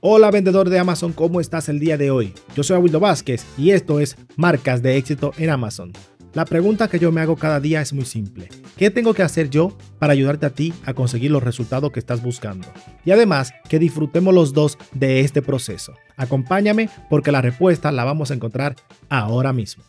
[0.00, 2.34] Hola vendedor de Amazon, ¿cómo estás el día de hoy?
[2.56, 5.92] Yo soy Abuelo Vázquez y esto es Marcas de éxito en Amazon.
[6.32, 8.48] La pregunta que yo me hago cada día es muy simple.
[8.76, 12.22] ¿Qué tengo que hacer yo para ayudarte a ti a conseguir los resultados que estás
[12.22, 12.66] buscando?
[13.04, 15.94] Y además, que disfrutemos los dos de este proceso.
[16.16, 18.74] Acompáñame porque la respuesta la vamos a encontrar
[19.08, 19.84] ahora mismo.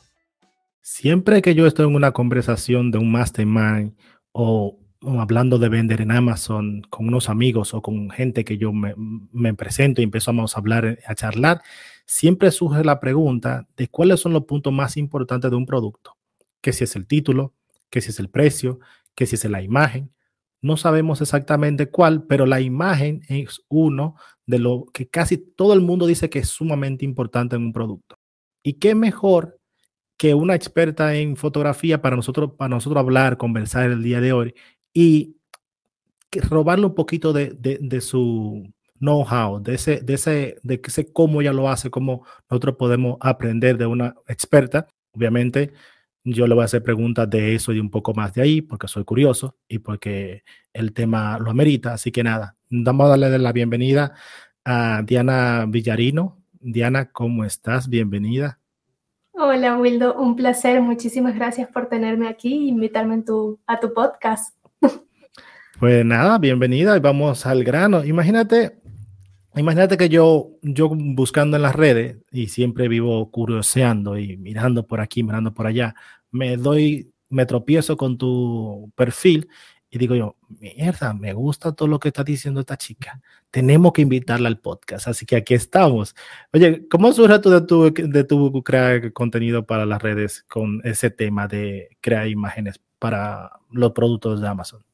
[0.82, 3.96] Siempre que yo estoy en una conversación de un mastermind
[4.32, 4.78] o,
[5.20, 10.02] hablando de vender en Amazon con unos amigos o con gente que yo me, presento
[10.02, 11.62] y empezamos a hablar, a charlar,
[12.06, 16.16] siempre surge la pregunta de cuáles son los puntos más importantes de un producto
[16.66, 17.54] que si es el título,
[17.92, 18.80] que si es el precio,
[19.14, 20.12] que si es la imagen.
[20.64, 24.16] No sabemos exactamente cuál, pero la imagen es uno
[24.48, 28.18] de lo que casi todo el mundo dice que es sumamente importante en un producto.
[28.64, 29.60] Y qué mejor
[30.18, 34.56] que una experta en fotografía para nosotros, para nosotros hablar, conversar el día de hoy
[34.96, 35.36] y
[36.50, 38.66] robarle un poquito de, de, su
[39.00, 43.78] know-how, de ese, de ese, de ese cómo ella lo hace, cómo nosotros podemos aprender
[43.78, 44.88] de una experta.
[45.12, 45.74] Obviamente,
[46.24, 48.88] yo le voy a hacer preguntas de eso y un poco más de ahí, porque
[48.88, 51.94] soy curioso y porque el tema lo amerita.
[51.94, 54.14] Así que nada, vamos a darle la bienvenida
[54.64, 56.42] a Diana Villarino.
[56.54, 57.90] Diana, ¿cómo estás?
[57.90, 58.60] Bienvenida.
[59.34, 60.16] Hola, Wildo.
[60.16, 60.80] Un placer.
[60.80, 63.22] Muchísimas gracias por tenerme aquí e invitarme
[63.68, 64.56] a tu podcast.
[65.80, 68.06] Pues nada, bienvenida y vamos al grano.
[68.06, 68.80] Imagínate,
[69.58, 75.02] imagínate que yo, yo buscando en las redes y siempre vivo curioseando y mirando por
[75.02, 75.94] aquí, mirando por allá,
[76.32, 79.50] me doy, me tropiezo con tu perfil
[79.90, 83.22] y digo yo, mierda, me gusta todo lo que está diciendo esta chica.
[83.52, 86.16] Tenemos que invitarla al podcast, así que aquí estamos.
[86.54, 91.10] Oye, ¿cómo surge tú de tu, de tu crear contenido para las redes con ese
[91.10, 94.86] tema de crear imágenes para los productos de Amazon?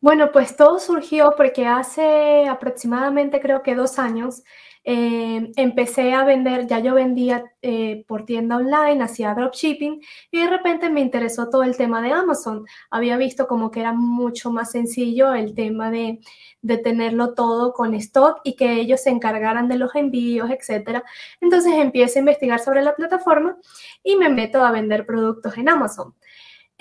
[0.00, 4.42] Bueno, pues todo surgió porque hace aproximadamente creo que dos años
[4.82, 10.00] eh, empecé a vender, ya yo vendía eh, por tienda online, hacía dropshipping
[10.30, 12.64] y de repente me interesó todo el tema de Amazon.
[12.90, 16.20] Había visto como que era mucho más sencillo el tema de,
[16.62, 21.02] de tenerlo todo con stock y que ellos se encargaran de los envíos, etc.
[21.42, 23.58] Entonces empiezo a investigar sobre la plataforma
[24.02, 26.14] y me meto a vender productos en Amazon.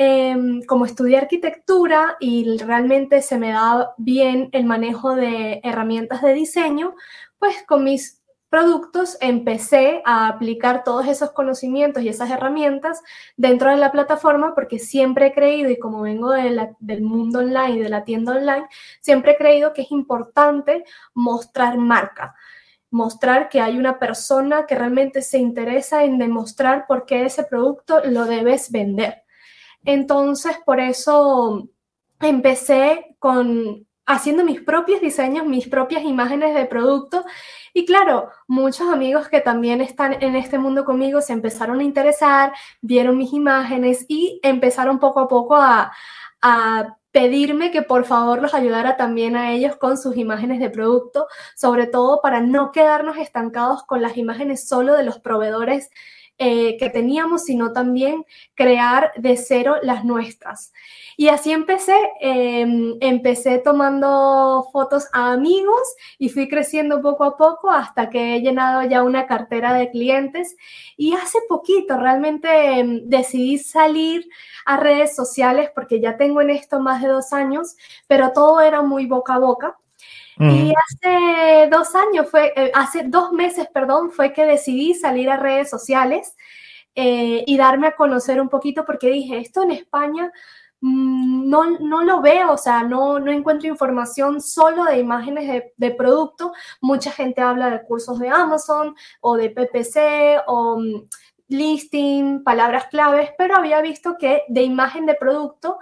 [0.02, 6.34] Em, como estudié arquitectura y realmente se me da bien el manejo de herramientas de
[6.34, 6.96] diseño,
[7.38, 13.02] pues con mis productos empecé a aplicar todos esos conocimientos y esas herramientas
[13.36, 17.90] dentro de la plataforma porque siempre he creído, y como vengo del mundo online, de
[17.90, 18.68] la tienda online,
[19.02, 22.36] siempre he creído que es importante mostrar marca
[22.92, 28.02] mostrar que hay una persona que realmente se interesa en demostrar por qué ese producto
[28.04, 29.24] lo debes vender.
[29.85, 31.69] Entonces, por eso
[32.19, 37.23] empecé con haciendo mis propios diseños, mis propias imágenes de producto.
[37.73, 42.51] Y claro, muchos amigos que también están en este mundo conmigo se empezaron a interesar,
[42.81, 45.91] vieron mis imágenes y empezaron poco a poco a,
[47.12, 51.88] pedirme que por favor los ayudara también a ellos con sus imágenes de producto, sobre
[51.88, 55.89] todo para no quedarnos estancados con las imágenes solo de los proveedores
[56.41, 60.72] eh, que teníamos, sino también crear de cero las nuestras.
[61.17, 65.81] Y así empecé, em, empecé tomando fotos a amigos
[66.17, 70.55] y fui creciendo poco a poco hasta que he llenado ya una cartera de clientes.
[70.95, 72.47] Y hace poquito realmente
[72.79, 74.25] em, decidí salir
[74.66, 77.75] a redes sociales porque ya tengo en esto más de dos años,
[78.07, 79.77] pero todo era muy boca a boca.
[80.39, 85.35] Y hace dos años, fue, eh, hace dos meses, perdón, fue que decidí salir a
[85.35, 86.33] redes sociales
[86.95, 90.31] eh, y darme a conocer un poquito porque dije, esto en España
[90.79, 95.73] mm, no, no lo veo, o sea, no, no encuentro información solo de imágenes de,
[95.75, 96.53] de, producto.
[96.79, 101.07] Mucha gente habla de cursos de Amazon o de PPC o mm,
[101.50, 105.79] listing, palabras claves, pero había visto que de imagen de producto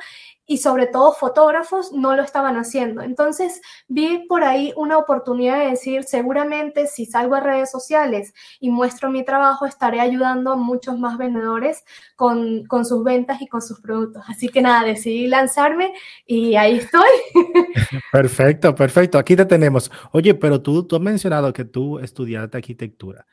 [0.50, 3.02] y sobre todo fotógrafos no lo estaban haciendo.
[3.02, 8.70] Entonces vi por ahí una oportunidad de decir, seguramente si salgo a redes sociales y
[8.72, 11.84] muestro mi trabajo, estaré ayudando a muchos más vendedores
[12.16, 14.24] con, con sus ventas y con sus productos.
[14.28, 15.94] Así que nada, decidí lanzarme
[16.26, 17.10] y ahí estoy.
[18.12, 19.18] Perfecto, perfecto.
[19.18, 19.92] Aquí te tenemos.
[20.12, 23.26] Oye, pero tú, tú has mencionado que tú estudiaste arquitectura.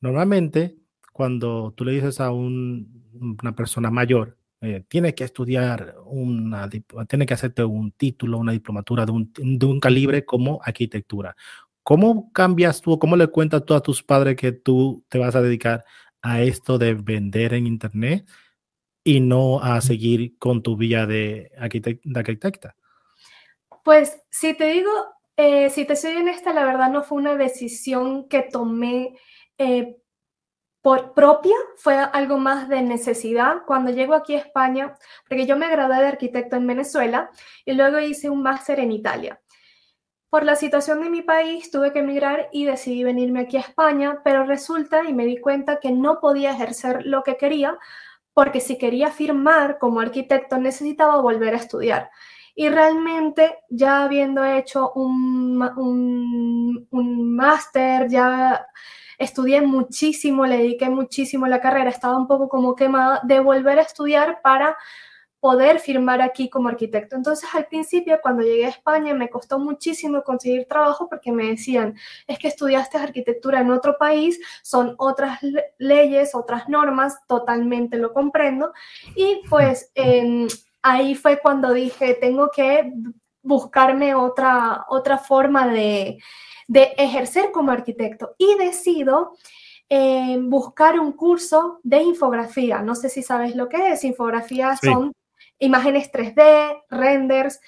[0.00, 0.76] Normalmente,
[1.12, 6.68] cuando tú le dices a una persona mayor, eh, tienes que estudiar una,
[7.08, 11.36] tiene que hacerte un título, una diplomatura de un, de un calibre como arquitectura.
[11.82, 15.42] ¿Cómo cambias tú, cómo le cuentas tú a tus padres que tú te vas a
[15.42, 15.84] dedicar
[16.22, 18.26] a esto de vender en Internet
[19.04, 22.74] y no a seguir con tu vía de, arquitecta?
[23.84, 24.90] Pues si te digo,
[25.36, 29.14] eh, si te soy honesta, la verdad no fue una decisión que tomé
[29.58, 29.98] eh,
[30.84, 33.62] por propia, fue algo más de necesidad.
[33.66, 34.94] Cuando llego aquí a España,
[35.26, 37.30] porque yo me gradué de arquitecto en Venezuela
[37.64, 39.40] y luego hice un máster en Italia.
[40.28, 44.20] Por la situación de mi país tuve que emigrar y decidí venirme aquí a España,
[44.22, 47.78] pero resulta y me di cuenta que no podía ejercer lo que quería
[48.34, 52.10] porque si quería firmar como arquitecto necesitaba volver a estudiar.
[52.54, 58.66] Y realmente ya habiendo hecho un, un, un máster, ya
[59.18, 63.82] estudié muchísimo, le dediqué muchísimo la carrera, estaba un poco como quemada de volver a
[63.82, 64.76] estudiar para
[65.40, 67.16] poder firmar aquí como arquitecto.
[67.16, 71.94] Entonces, al principio, cuando llegué a España, me costó muchísimo conseguir trabajo porque me decían,
[72.26, 75.40] es que estudiaste arquitectura en otro país, son otras
[75.76, 78.72] leyes, otras normas, totalmente lo comprendo.
[79.14, 79.92] Y pues
[80.80, 82.90] ahí fue cuando dije, tengo que
[83.44, 86.18] buscarme otra, otra forma de,
[86.66, 89.36] de ejercer como arquitecto y decido
[89.88, 92.82] eh, buscar un curso de infografía.
[92.82, 94.02] No sé si sabes lo que es.
[94.02, 95.12] Infografía son
[95.58, 97.60] imágenes 3D, renders,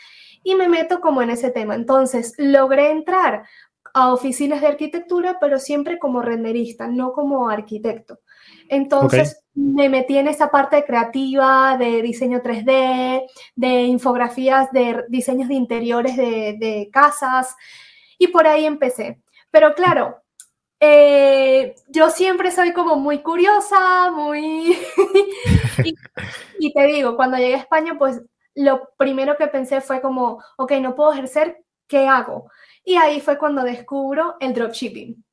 [0.43, 1.75] y me meto como en ese tema.
[1.75, 3.46] Entonces, logré entrar
[3.94, 8.20] a oficinas de arquitectura, pero siempre como renderista, no como arquitecto.
[8.69, 15.55] Entonces, me metí en esa parte creativa de diseño 3D, de infografías, de diseños de
[15.55, 17.55] interiores de, de casas,
[18.19, 19.21] y por ahí empecé.
[19.51, 20.23] Pero claro,
[20.79, 24.77] eh, yo siempre soy como muy curiosa, muy...
[26.59, 28.23] y, te digo, cuando llegué a España, pues
[28.55, 32.51] lo primero que pensé fue como, ok, no puedo ejercer, ¿qué hago?
[32.85, 35.25] Y ahí fue cuando descubro el dropshipping.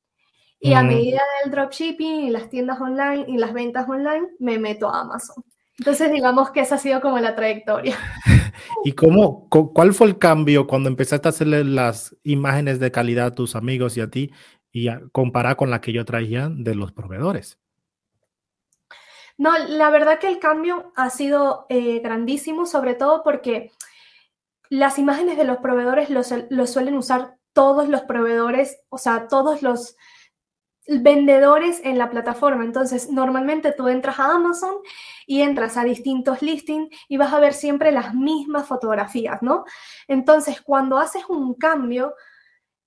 [0.64, 4.88] Y a medida del dropshipping y las tiendas online y las ventas online, me meto
[4.88, 5.44] a Amazon.
[5.78, 7.98] Entonces, digamos que esa ha sido como la trayectoria.
[8.84, 13.34] ¿Y cómo, cuál fue el cambio cuando empezaste a hacerle las imágenes de calidad a
[13.34, 14.32] tus amigos y a ti
[14.72, 17.58] y comparar con la que yo traía de los proveedores?
[19.36, 23.70] No, la verdad que el cambio ha sido eh, grandísimo, sobre todo porque
[24.70, 29.96] las imágenes de los proveedores los suelen usar todos los proveedores, o sea, todos los
[30.86, 32.64] vendedores en la plataforma.
[32.64, 34.74] Entonces, normalmente tú entras a Amazon
[35.26, 39.64] y entras a distintos listings y vas a ver siempre las mismas fotografías, ¿no?
[40.08, 42.14] Entonces, cuando haces un cambio,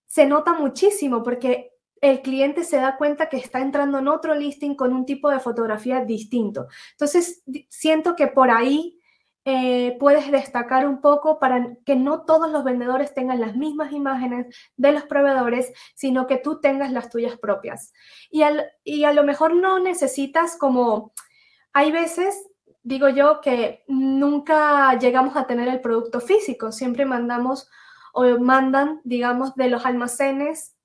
[0.06, 1.72] se nota muchísimo porque
[2.02, 5.40] el cliente se da cuenta que está entrando en otro listing con un tipo de
[5.40, 6.68] fotografía distinto.
[6.92, 8.97] Entonces, siento que por ahí
[9.50, 14.54] eh, puedes destacar un poco para que no todos los vendedores tengan las mismas imágenes
[14.76, 17.94] de los proveedores, sino que tú tengas las tuyas propias.
[18.30, 18.42] Y,
[18.84, 21.14] y a lo mejor no necesitas como,
[21.72, 22.36] hay veces,
[22.84, 27.70] digo yo, que nunca llegamos a tener el producto físico, siempre mandamos
[28.12, 30.76] o mandan, digamos, de los almacenes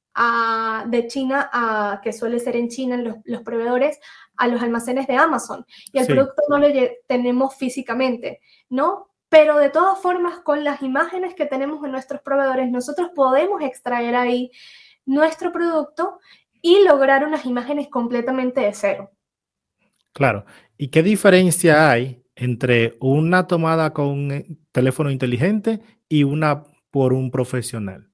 [0.86, 3.98] de China, a, que suele ser en China los, los proveedores,
[4.36, 6.68] a los almacenes de Amazon y el producto no lo
[7.06, 9.08] tenemos físicamente, ¿no?
[9.28, 14.14] Pero de todas formas, con las imágenes que tenemos en nuestros proveedores, nosotros podemos extraer
[14.14, 14.50] ahí
[15.06, 16.18] nuestro producto
[16.60, 19.10] y lograr unas imágenes completamente de cero.
[20.12, 20.44] Claro.
[20.76, 28.10] ¿Y qué diferencia hay entre una tomada con teléfono inteligente y una por un profesional?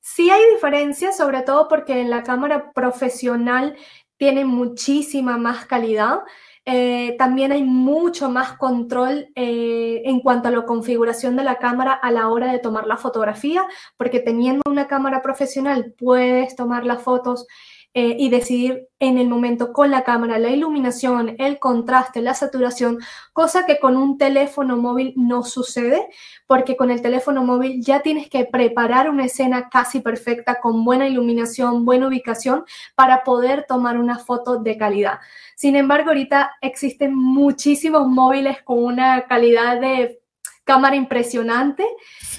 [0.00, 3.76] Sí hay diferencias, sobre todo porque en la cámara profesional
[4.22, 6.20] tiene muchísima más calidad.
[6.64, 11.92] Eh, también hay mucho más control eh, en cuanto a la configuración de la cámara
[11.92, 17.02] a la hora de tomar la fotografía, porque teniendo una cámara profesional puedes tomar las
[17.02, 17.48] fotos
[17.94, 23.00] eh, y decidir en el momento con la cámara la iluminación, el contraste, la saturación,
[23.34, 26.08] cosa que con un teléfono móvil no sucede,
[26.46, 31.06] porque con el teléfono móvil ya tienes que preparar una escena casi perfecta con buena
[31.06, 35.18] iluminación, buena ubicación para poder tomar una foto de calidad.
[35.54, 40.21] Sin embargo, ahorita existen muchísimos móviles con una calidad de
[40.64, 41.84] cámara impresionante.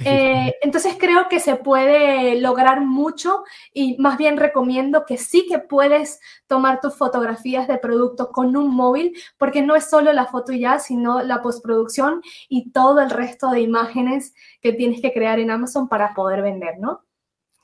[0.06, 5.60] Eh, entonces creo que se puede lograr mucho y más bien recomiendo que sí que
[5.60, 10.54] puedes tomar tus fotografías de producto con un móvil porque no es solo la foto
[10.54, 15.52] ya, sino la postproducción y todo el resto de imágenes que tienes que crear en
[15.52, 17.04] Amazon para poder vender, ¿no?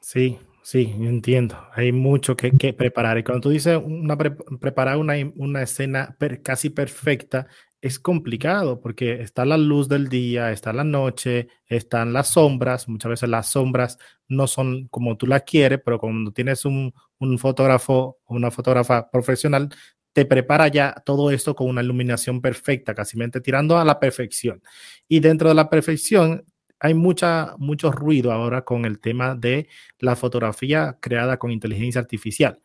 [0.01, 1.57] Sí, Sí, entiendo.
[1.73, 3.17] Hay mucho que, preparar.
[3.17, 7.47] Y cuando tú dices una preparar una, una escena casi perfecta,
[7.81, 12.89] es complicado porque está la luz del día, está la noche, están las sombras.
[12.89, 16.93] Muchas veces las sombras no son como tú las quieres, pero cuando tienes un,
[17.38, 19.69] fotógrafo o una fotógrafa profesional,
[20.13, 24.62] te prepara ya todo esto con una iluminación perfecta, casi tirando a la perfección.
[25.07, 26.45] Y dentro de la perfección,
[26.79, 29.67] hay mucha, mucho ruido ahora con el tema de
[30.00, 32.62] la fotografía creada con inteligencia artificial.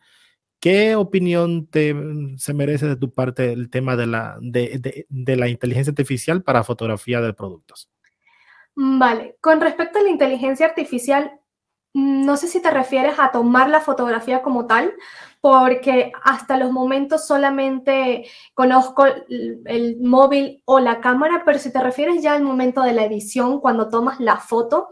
[0.59, 5.35] ¿Qué opinión te, mm, se merece de tu parte el tema de la, de, de
[5.35, 7.89] la inteligencia artificial para fotografía de productos?
[8.75, 11.39] Mm, vale, con respecto a la inteligencia artificial,
[11.93, 14.93] mm, no sé si te refieres a tomar la fotografía como tal,
[15.41, 22.21] porque hasta los momentos solamente conozco el, móvil o la cámara, pero si te refieres
[22.23, 24.89] ya al momento de la edición, cuando tomas la foto,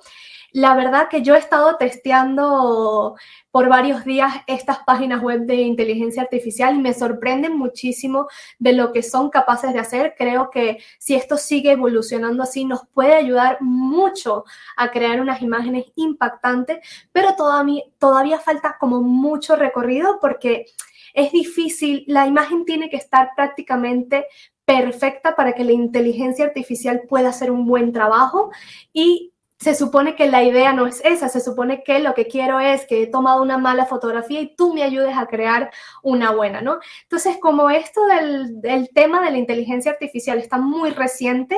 [0.54, 3.16] la verdad que yo he estado testeando
[3.50, 8.28] por varios días estas páginas web de inteligencia artificial y me sorprenden muchísimo
[8.60, 10.14] de lo que son capaces de hacer.
[10.16, 14.46] Creo que si esto sigue evolucionando así, nos puede ayudar mucho
[14.78, 16.78] a crear unas imágenes impactantes,
[17.12, 20.68] pero todavía, todavía falta como mucho recorrido porque
[21.16, 24.28] es difícil, la imagen tiene que estar prácticamente
[24.66, 28.52] perfecta para que la inteligencia artificial pueda hacer un buen trabajo
[28.94, 29.33] y
[29.64, 32.86] se supone que la idea no es esa, se supone que lo que quiero es
[32.86, 36.80] que he tomado una mala fotografía y tú me ayudes a crear una buena, ¿no?
[37.04, 41.58] Entonces, como esto del, tema de la inteligencia artificial está muy reciente,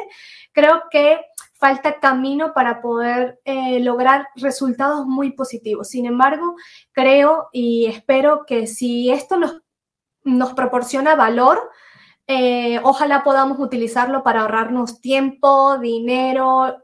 [0.52, 1.20] creo que
[1.56, 5.90] falta camino para poder eh, lograr resultados muy positivos.
[5.90, 6.56] Sin embargo,
[6.92, 9.62] creo y espero que si esto nos,
[10.24, 11.72] nos proporciona valor,
[12.28, 16.78] eh, ojalá podamos utilizarlo para ahorrarnos tiempo, dinero,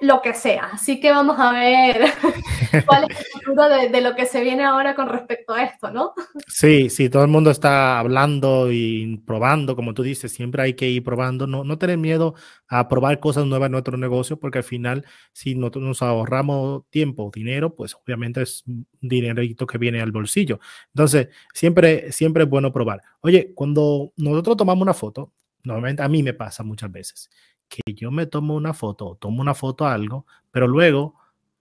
[0.00, 0.70] lo que sea.
[0.72, 2.02] Así que vamos a ver
[2.86, 6.14] cuál es el futuro de, lo que se viene ahora con respecto a esto, ¿no?
[6.46, 10.88] Sí, sí, todo el mundo está hablando y probando, como tú dices, siempre hay que
[10.88, 12.34] ir probando, no, no tener miedo
[12.68, 17.30] a probar cosas nuevas en nuestro negocio, porque al final, si nosotros nos ahorramos tiempo,
[17.34, 18.64] dinero, pues obviamente es
[19.00, 20.60] dinerito que viene al bolsillo.
[20.94, 23.02] Entonces, siempre, siempre es bueno probar.
[23.20, 25.32] Oye, cuando nosotros tomamos una foto,
[25.64, 27.30] normalmente a mí me pasa muchas veces
[27.72, 31.14] que yo me tomo una foto, tomo una foto algo, pero luego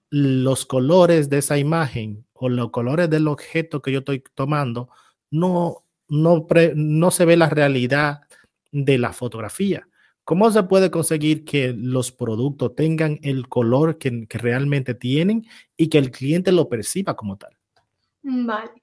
[0.09, 4.89] los colores de esa imagen o los colores del objeto que yo estoy tomando
[5.29, 8.21] no, no, no se ve la realidad
[8.71, 9.87] de la fotografía.
[10.25, 15.45] ¿Cómo se puede conseguir que los productos tengan el color que, que realmente tienen
[15.77, 17.55] y que el cliente lo perciba como tal?
[18.23, 18.80] Vale.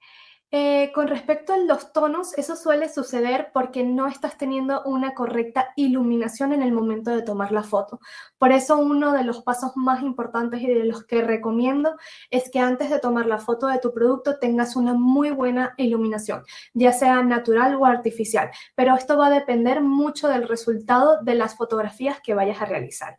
[0.51, 5.73] Eh, con respecto a los tonos, eso suele suceder porque no estás teniendo una correcta
[5.75, 7.99] iluminación en el momento de tomar la foto.
[8.39, 11.95] Por eso uno de los pasos más importantes y de los que recomiendo
[12.31, 16.43] es que antes de tomar la foto de tu producto tengas una muy buena iluminación,
[16.73, 18.49] ya sea natural o artificial.
[18.73, 23.17] Pero esto va a depender mucho del resultado de las fotografías que vayas a realizar.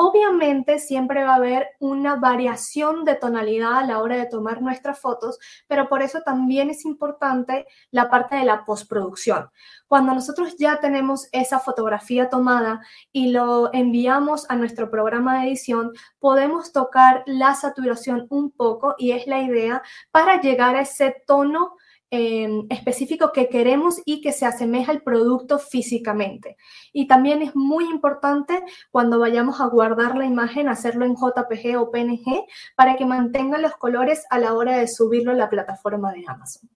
[0.00, 5.00] Obviamente siempre va a haber una variación de tonalidad a la hora de tomar nuestras
[5.00, 9.50] fotos, pero por eso también es importante la parte de la postproducción.
[9.88, 15.90] Cuando nosotros ya tenemos esa fotografía tomada y lo enviamos a nuestro programa de edición,
[16.20, 21.74] podemos tocar la saturación un poco y es la idea para llegar a ese tono
[22.10, 26.56] Em, específico que queremos y que se asemeja al producto físicamente.
[26.90, 31.90] Y también es muy importante cuando vayamos a guardar la imagen, hacerlo en JPG o
[31.90, 32.46] PNG
[32.76, 36.70] para que mantenga los colores a la hora de subirlo a la plataforma de Amazon.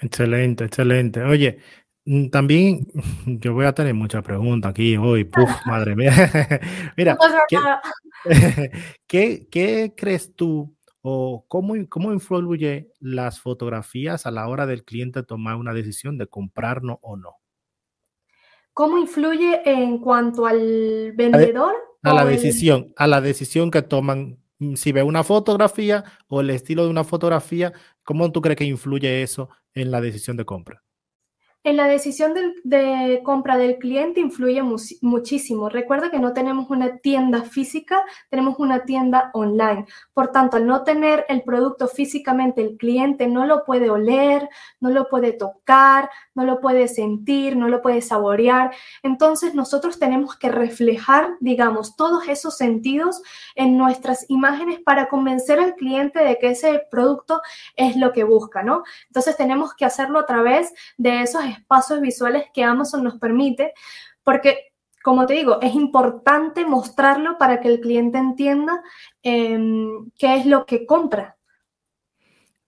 [0.00, 1.22] Excelente, excelente.
[1.22, 1.58] Oye,
[2.06, 2.86] mm, también
[3.26, 5.24] yo voy a tener muchas preguntas aquí hoy.
[5.24, 6.12] Puf, madre mía.
[6.96, 7.18] Mira,
[9.06, 15.24] ¿qué, ¿qué crees tú ¿O cómo, cómo influye las fotografías a la hora del cliente
[15.24, 17.36] tomar una decisión de comprarnos o no?
[18.72, 21.74] ¿Cómo influye en cuanto al vendedor?
[22.02, 24.38] A, la decisión, a la decisión que toman.
[24.58, 27.72] Mm, si ve una fotografía o el estilo de una fotografía,
[28.04, 30.82] ¿cómo tú crees que influye eso en la decisión de compra?
[31.64, 34.60] En la decisión de, compra del cliente influye
[35.00, 35.68] muchísimo.
[35.68, 39.86] Recuerda que no tenemos una tienda física, tenemos una tienda online.
[40.12, 44.48] Por tanto, al no tener el producto físicamente, el cliente no lo puede oler,
[44.80, 48.74] no lo puede tocar, no lo puede sentir, no lo puede saborear.
[49.04, 53.22] Entonces, nosotros tenemos que reflejar, digamos, todos esos sentidos
[53.54, 57.40] en nuestras imágenes para convencer al cliente de que ese producto
[57.76, 58.82] es lo que busca, ¿no?
[59.06, 63.72] Entonces, tenemos que hacerlo a través de esos espacios visuales que Amazon nos permite,
[64.22, 68.82] porque, como te digo, es importante mostrarlo para que el cliente entienda
[69.22, 71.36] em, qué es lo que compra.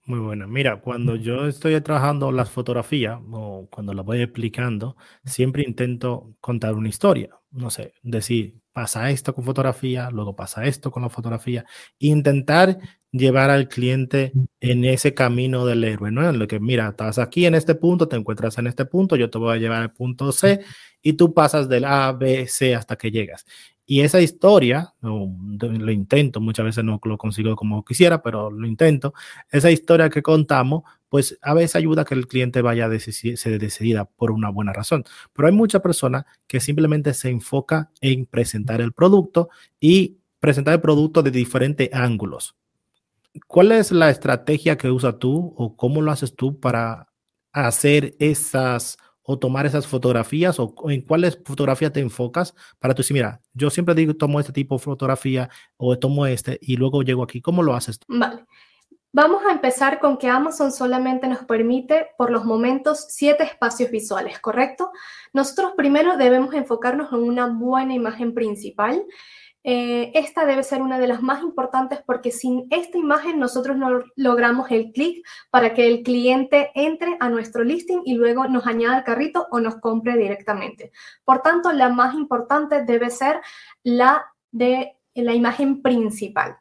[0.06, 0.46] Muy bueno.
[0.46, 6.74] Mira, cuando yo estoy trabajando las fotografías o cuando las voy explicando, siempre intento contar
[6.74, 7.30] una historia.
[7.50, 11.64] No sé, decir, pasa esto con fotografía, luego pasa esto con la fotografía.
[11.98, 12.76] Intentar
[13.14, 16.28] llevar al cliente en ese camino del héroe, ¿no?
[16.28, 19.30] En lo que, mira, estás aquí en este punto, te encuentras en este punto, yo
[19.30, 20.60] te voy a llevar al punto C
[21.00, 23.46] y tú pasas del A, B, C hasta que llegas.
[23.86, 29.14] Y esa historia, lo intento, muchas veces no lo consigo como quisiera, pero lo intento,
[29.50, 33.58] esa historia que contamos, pues a veces ayuda a que el cliente vaya a se
[33.58, 35.04] decidida por una buena razón.
[35.32, 40.80] Pero hay muchas personas que simplemente se enfoca en presentar el producto y presentar el
[40.80, 42.56] producto de diferentes ángulos.
[43.46, 47.08] ¿Cuál es la estrategia que usas tú o cómo lo haces tú para
[47.52, 53.14] hacer esas o tomar esas fotografías o en cuáles fotografías te enfocas para tú decir,
[53.14, 55.48] mira, yo siempre digo, tomo este tipo de fotografía
[55.78, 57.40] o tomo este y luego llego aquí.
[57.40, 58.06] ¿Cómo lo haces tú?
[58.08, 58.44] Vale.
[59.12, 64.40] Vamos a empezar con que Amazon solamente nos permite por los momentos siete espacios visuales,
[64.40, 64.90] ¿correcto?
[65.32, 69.04] Nosotros primero debemos enfocarnos en una buena imagen principal
[69.66, 74.04] eh, esta debe ser una de las más importantes porque sin esta imagen nosotros no
[74.14, 78.98] logramos el clic para que el cliente entre a nuestro listing y luego nos añada
[78.98, 80.92] al carrito o nos compre directamente.
[81.24, 83.40] Por tanto, la más importante debe ser
[83.82, 86.58] la de la imagen principal.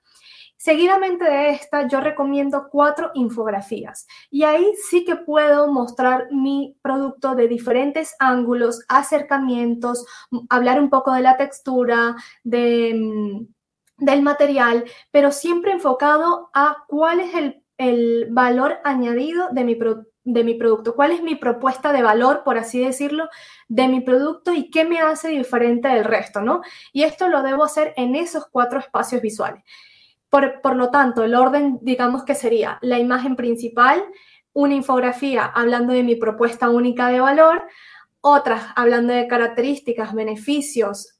[0.63, 7.35] Seguidamente de esta, yo recomiendo cuatro infografías y ahí sí que puedo mostrar mi producto
[7.35, 10.05] de diferentes ángulos, acercamientos,
[10.47, 12.15] hablar un poco de la textura,
[12.45, 17.33] de, mm, del material, pero siempre enfocado a cuál es
[17.77, 19.77] el, valor añadido de mi,
[20.23, 23.27] de mi producto, cuál es mi propuesta de valor, por así decirlo,
[23.67, 26.61] de mi producto y qué me hace diferente del resto, ¿no?
[26.93, 29.65] Y esto lo debo hacer en esos cuatro espacios visuales.
[30.33, 34.03] Por, lo tanto, el orden, digamos que sería la imagen principal,
[34.51, 37.67] una infografía hablando de mi propuesta única de valor,
[38.19, 41.19] otras hablando de características, beneficios,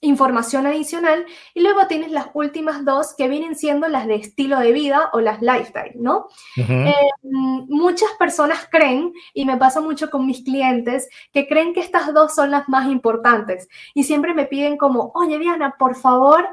[0.00, 4.70] información adicional y luego tienes las últimas dos que vienen siendo las de estilo de
[4.70, 6.28] vida o las lifestyle, ¿no?
[6.56, 12.14] Eh, muchas personas creen, y me pasa mucho con mis clientes, que creen que estas
[12.14, 16.46] dos son las más importantes y siempre me piden como, oye Diana, por favor,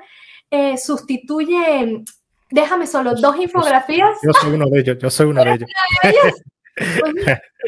[0.52, 2.04] eh, sustituye,
[2.50, 4.18] déjame solo dos infografías.
[4.22, 5.54] Yo soy uno de ellos, yo soy uno de
[6.04, 6.34] ellos.
[6.74, 7.14] Pues,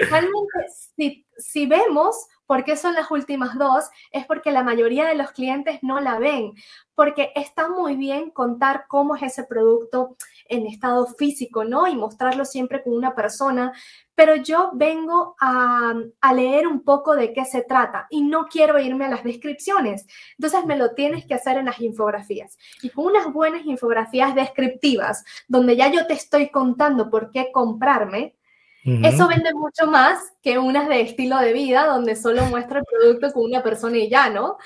[0.09, 0.49] realmente,
[0.95, 2.15] si, si vemos
[2.45, 6.19] por qué son las últimas dos, es porque la mayoría de los clientes no la
[6.19, 6.53] ven,
[6.95, 10.15] porque está muy bien contar cómo es ese producto
[10.47, 11.87] en estado físico, ¿no?
[11.87, 13.73] Y mostrarlo siempre con una persona,
[14.15, 15.93] pero yo vengo a,
[16.33, 20.05] leer un poco de qué se trata y no quiero irme a las descripciones.
[20.37, 22.57] Entonces me lo tienes que hacer en las infografías.
[22.81, 28.35] Y con unas buenas infografías descriptivas, donde ya yo te estoy contando por qué comprarme,
[28.83, 33.31] eso vende mucho más que unas de estilo de vida, donde solo muestra el producto
[33.31, 34.57] con una persona y ya, ¿no?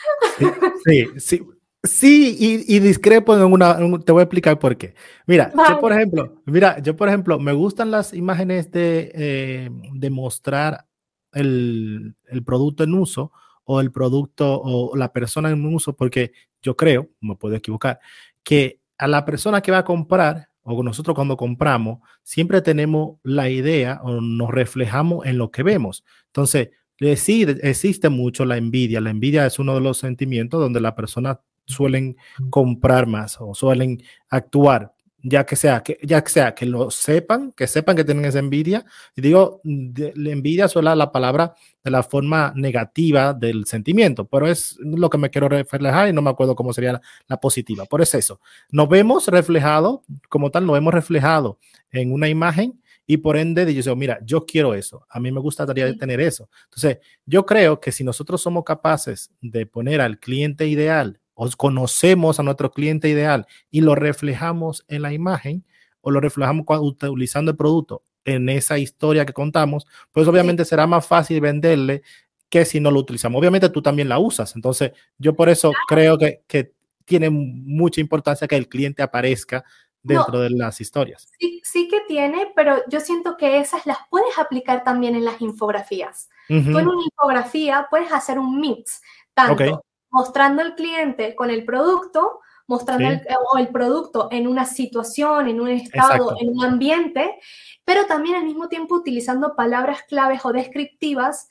[0.86, 1.42] Sí, sí.
[1.84, 2.36] Sí,
[2.68, 4.94] y, discrepo en una, te voy a explicar por qué.
[5.26, 10.10] Mira, yo por ejemplo, mira, yo por ejemplo, me gustan las imágenes de, eh, de
[10.10, 10.86] mostrar
[11.32, 13.32] el, el, producto en uso
[13.64, 18.00] o el producto o la persona en uso, porque yo creo, me puedo equivocar,
[18.44, 23.50] que a la persona que va a comprar o nosotros cuando compramos, siempre tenemos la
[23.50, 26.04] idea o nos reflejamos en lo que vemos.
[26.28, 26.72] Entonces,
[27.16, 29.00] sí, existe mucho la envidia.
[29.00, 32.18] La envidia es uno de los sentimientos donde la persona suelen
[32.50, 34.94] comprar más o suelen actuar,
[35.30, 38.40] ya que sea que, ya que, sea que lo sepan, que sepan que tienen esa
[38.40, 38.86] envidia.
[39.16, 44.78] Y digo, la envidia suena la palabra de la forma negativa del sentimiento, pero es
[44.80, 47.86] lo que me quiero reflejar y no me acuerdo cómo sería la, positiva.
[47.86, 48.40] Por eso eso,
[48.72, 51.60] nos vemos reflejado, como tal, nos vemos reflejado
[51.92, 55.96] en una imagen y por ende yo mira, yo quiero eso, a mí me gustaría
[55.98, 56.50] tener eso.
[56.66, 62.40] Entonces, yo creo que si nosotros somos capaces de poner al cliente ideal o conocemos
[62.40, 65.64] a nuestro cliente ideal y lo reflejamos en la imagen
[66.02, 71.06] o lo reflejamos utilizando el producto en esa historia que contamos, pues obviamente será más
[71.06, 72.02] fácil venderle
[72.50, 73.40] que si no lo utilizamos.
[73.40, 78.50] Obviamente tú también la usas, entonces yo por eso creo que, que, tiene mucha importancia
[78.50, 79.64] que el cliente aparezca
[80.04, 81.30] dentro de las historias.
[81.40, 85.40] Sí, sí que tiene, pero yo siento que esas las puedes aplicar también en las
[85.40, 86.28] infografías.
[86.50, 89.02] Tú en una infografía puedes hacer un mix,
[89.34, 93.22] tanto mostrando al cliente con el producto, mostrando el,
[93.58, 97.40] el, producto en una situación, en un estado, en un ambiente,
[97.86, 101.50] pero también al mismo tiempo utilizando palabras claves o descriptivas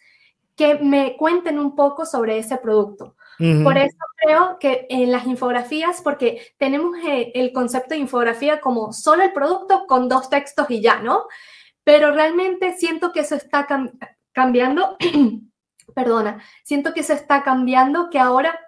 [0.57, 3.15] que me cuenten un poco sobre ese producto.
[3.39, 8.95] Por eso creo que en las infografías, porque tenemos eh, el concepto de infografía como
[8.95, 11.25] solo el producto con dos textos y ya, ¿no?
[11.85, 13.67] Pero realmente siento que eso está
[14.33, 14.97] cambiando
[15.95, 18.59] perdona, siento que se está cambiando, que ahora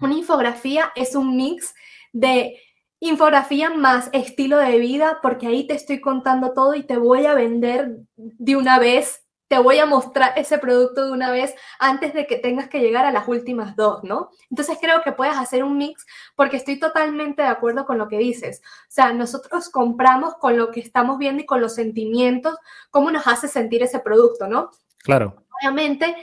[0.00, 1.74] una infografía es un mix
[2.12, 2.60] de
[3.00, 7.34] infografía más estilo de vida, porque ahí te estoy contando todo y te voy a
[7.34, 12.26] vender de una vez te voy a mostrar ese producto de una vez antes de
[12.26, 14.30] que tengas que llegar a las últimas dos, ¿no?
[14.50, 18.18] Entonces creo que puedes hacer un mix porque estoy totalmente de acuerdo con lo que
[18.18, 18.60] dices.
[18.62, 22.58] O sea, nosotros compramos con lo que estamos viendo y con los sentimientos,
[22.90, 24.70] cómo nos hace sentir ese producto, ¿no?
[24.98, 25.42] Claro.
[25.60, 26.14] Obviamente,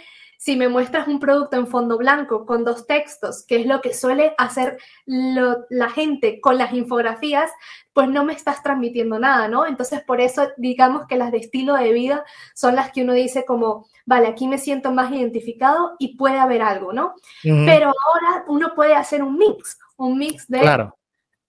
[0.45, 3.95] si me muestras un producto en fondo blanco con dos textos, que es lo que
[3.95, 4.77] suele hacer
[5.07, 7.49] la gente con las infografías,
[7.93, 9.65] pues no me estás transmitiendo nada, ¿no?
[9.65, 13.43] Entonces, por eso digamos que las de estilo de vida son las que uno dice
[13.43, 17.15] como, vale, aquí me siento más identificado y puede haber algo, ¿no?
[17.41, 20.95] Pero ahora uno puede hacer un mix, un mix de claro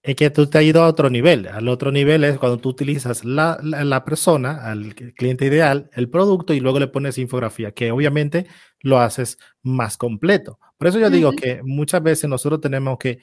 [0.07, 1.49] es que tú te has ido a otro nivel.
[1.49, 6.55] Al otro nivel es cuando tú utilizas la, la, persona, al cliente ideal, el producto
[6.55, 8.47] y luego le pones infografía, que obviamente
[8.83, 10.61] lo haces más completo.
[10.79, 13.19] Por eso yo digo que muchas veces nosotros tenemos que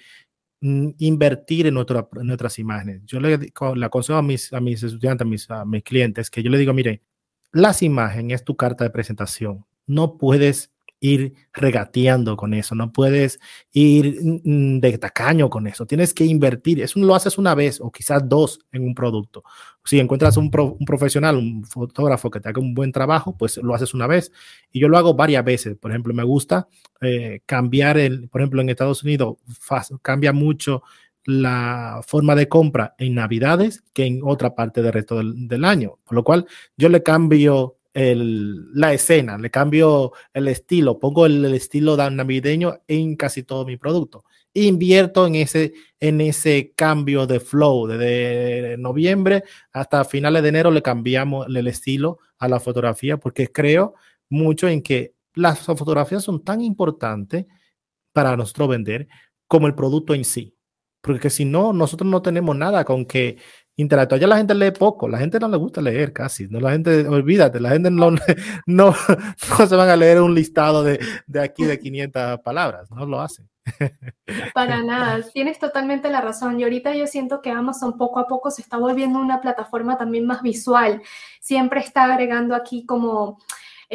[0.59, 3.01] mm, invertir en, en, nuestras imágenes.
[3.05, 6.43] Yo le, le aconsejo a mis, a mis estudiantes, a mis, a mis clientes, que
[6.43, 7.01] yo le digo, mire,
[7.53, 9.65] las imágenes es tu carta de presentación.
[9.87, 10.72] No puedes
[11.03, 13.37] ir regateando con eso, no puedes
[13.73, 17.91] ir mm, de tacaño con eso, tienes que invertir, eso lo haces una vez o
[17.91, 19.43] quizás dos en un producto.
[19.83, 23.93] Si encuentras un, profesional, un fotógrafo que te haga un buen trabajo, pues lo haces
[23.93, 24.31] una vez.
[24.71, 25.75] Y yo lo hago varias veces.
[25.75, 26.69] Por ejemplo, me gusta
[27.01, 29.35] eh, cambiar, el, por ejemplo, en Estados Unidos
[30.01, 30.83] cambia mucho
[31.25, 35.99] la forma de compra en Navidades que en otra parte del resto del, del año.
[36.05, 36.45] Por lo cual
[36.77, 43.43] yo le cambio la escena, le cambio el estilo, pongo el, estilo navideño en casi
[43.43, 44.25] todo mi producto.
[44.55, 47.87] Invierto en ese, en ese cambio de flow.
[47.87, 53.95] Desde noviembre hasta finales de enero le cambiamos el estilo a la fotografía porque creo
[54.29, 57.45] mucho en que las fotografías son tan importantes
[58.11, 59.07] para nosotros vender
[59.47, 60.55] como el producto en sí.
[61.01, 63.37] Porque si no, nosotros no tenemos nada con que
[63.75, 64.19] interactuar.
[64.19, 67.07] Ya la gente lee poco, la gente no le gusta leer casi, no la gente,
[67.07, 68.11] olvídate, la gente no,
[68.65, 68.95] no,
[69.59, 73.21] no se van a leer un listado de, de aquí de 500 palabras, no lo
[73.21, 73.49] hacen.
[74.53, 76.59] Para nada, tienes totalmente la razón.
[76.59, 80.25] Y ahorita yo siento que Amazon poco a poco se está volviendo una plataforma también
[80.25, 81.01] más visual.
[81.39, 83.39] Siempre está agregando aquí como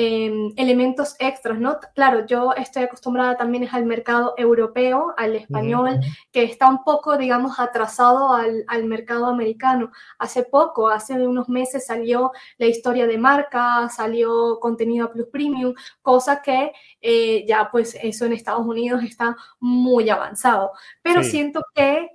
[0.01, 1.81] Em, elementos extras, ¿no?
[1.93, 5.99] Claro, yo estoy acostumbrada también al mercado europeo, al español,
[6.31, 9.91] que está un poco, digamos, atrasado al, mercado americano.
[10.21, 16.43] Hace poco, hace unos meses salió la historia de marca, salió contenido Plus Premium, cosa
[16.43, 20.71] que eh, ya pues eso en Estados Unidos está muy avanzado.
[21.03, 22.09] Pero siento que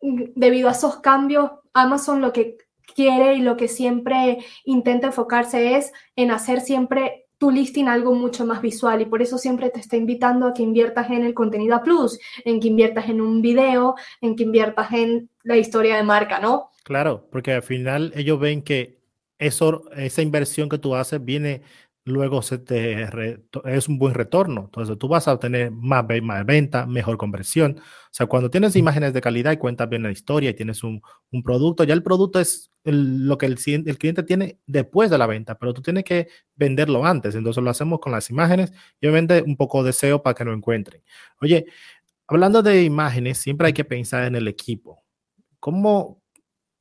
[0.00, 5.76] mm, debido a esos cambios, Amazon lo que quiere y lo que siempre intenta enfocarse
[5.76, 9.80] es en hacer siempre tu listing algo mucho más visual y por eso siempre te
[9.80, 13.42] está invitando a que inviertas en el contenido a plus, en que inviertas en un
[13.42, 16.70] video, en que inviertas en la historia de marca, ¿no?
[16.82, 19.00] Claro, porque al final ellos ven que
[19.38, 21.62] eso, esa inversión que tú haces viene
[22.06, 23.02] luego se te
[23.64, 24.62] es un buen retorno.
[24.66, 27.78] Entonces tú vas a obtener más, más venta, mejor conversión.
[27.80, 31.02] O sea, cuando tienes imágenes de calidad y cuentas bien la historia y tienes un,
[31.32, 35.26] un producto, ya el producto es lo que el, el, cliente tiene después de la
[35.26, 37.34] venta, pero tú tienes que venderlo antes.
[37.34, 40.52] Entonces lo hacemos con las imágenes y obviamente un poco de SEO para que lo
[40.52, 41.02] encuentren.
[41.40, 41.66] Oye,
[42.28, 45.02] hablando de imágenes, siempre hay que pensar en el equipo.
[45.58, 46.22] ¿Cómo,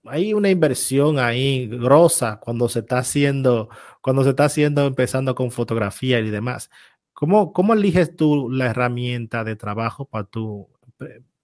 [0.08, 3.70] hay una inversión ahí grosa cuando se está haciendo,
[4.02, 6.70] cuando se está haciendo, empezando con fotografía y demás.
[7.14, 10.70] ¿Cómo, cómo eliges tú la herramienta de trabajo para tú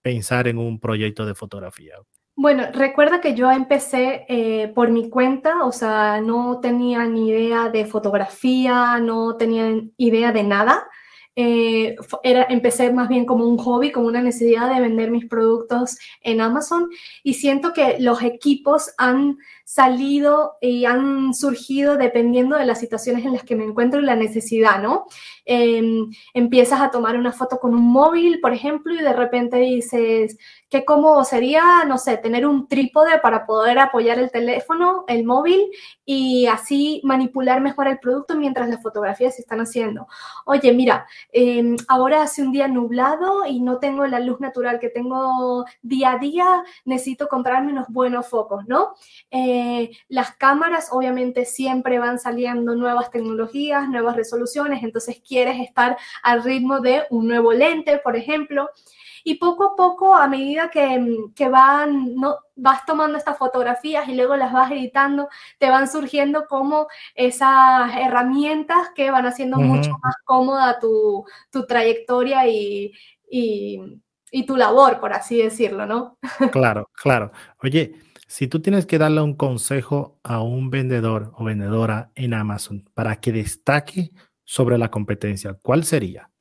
[0.02, 1.94] pensar en un proyecto de fotografía?
[2.34, 7.68] Bueno, recuerda que yo empecé eh, por mi cuenta, o sea, no tenía ni idea
[7.68, 10.88] de fotografía, no tenía idea de nada.
[11.34, 15.96] Eh, era, empecé más bien como un hobby, como una necesidad de vender mis productos
[16.20, 16.90] en Amazon
[17.22, 23.32] y siento que los equipos han salido y han surgido dependiendo de las situaciones en
[23.32, 25.06] las que me encuentro y la necesidad, ¿no?
[25.46, 30.36] Em, empiezas a tomar una foto con un móvil, por ejemplo, y de repente dices,
[30.72, 35.70] qué cómodo sería, no sé, tener un trípode para poder apoyar el teléfono, el móvil,
[36.06, 40.06] y así manipular mejor el producto mientras las fotografías se están haciendo.
[40.46, 44.88] Oye, mira, em, ahora hace un día nublado y no tengo la luz natural que
[44.88, 48.94] tengo día a día, necesito comprarme unos buenos focos, ¿no?
[49.30, 56.42] Eh, las cámaras obviamente siempre van saliendo nuevas tecnologías, nuevas resoluciones, entonces quieres estar al
[56.42, 58.70] ritmo de un nuevo lente, por ejemplo.
[59.24, 64.14] Y poco a poco, a medida que, que van, no, vas tomando estas fotografías y
[64.14, 70.14] luego las vas editando, te van surgiendo como esas herramientas que van haciendo mucho más
[70.24, 72.92] cómoda tu, tu trayectoria y,
[73.30, 73.80] y,
[74.30, 76.18] y, tu labor, por así decirlo, ¿no?
[76.52, 77.32] Claro, claro.
[77.62, 77.94] Oye,
[78.26, 83.16] Si tú tienes que darle un consejo a un vendedor o vendedora en Amazon para
[83.16, 84.10] que destaque
[84.42, 86.31] sobre la competencia, ¿cuál sería?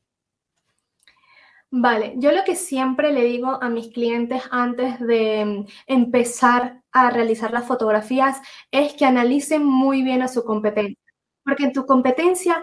[1.73, 7.09] Vale, yo lo que siempre le digo a mis clientes antes de mm, empezar a
[7.11, 10.97] realizar las fotografías es que analicen muy bien a su competencia,
[11.45, 12.61] porque en tu competencia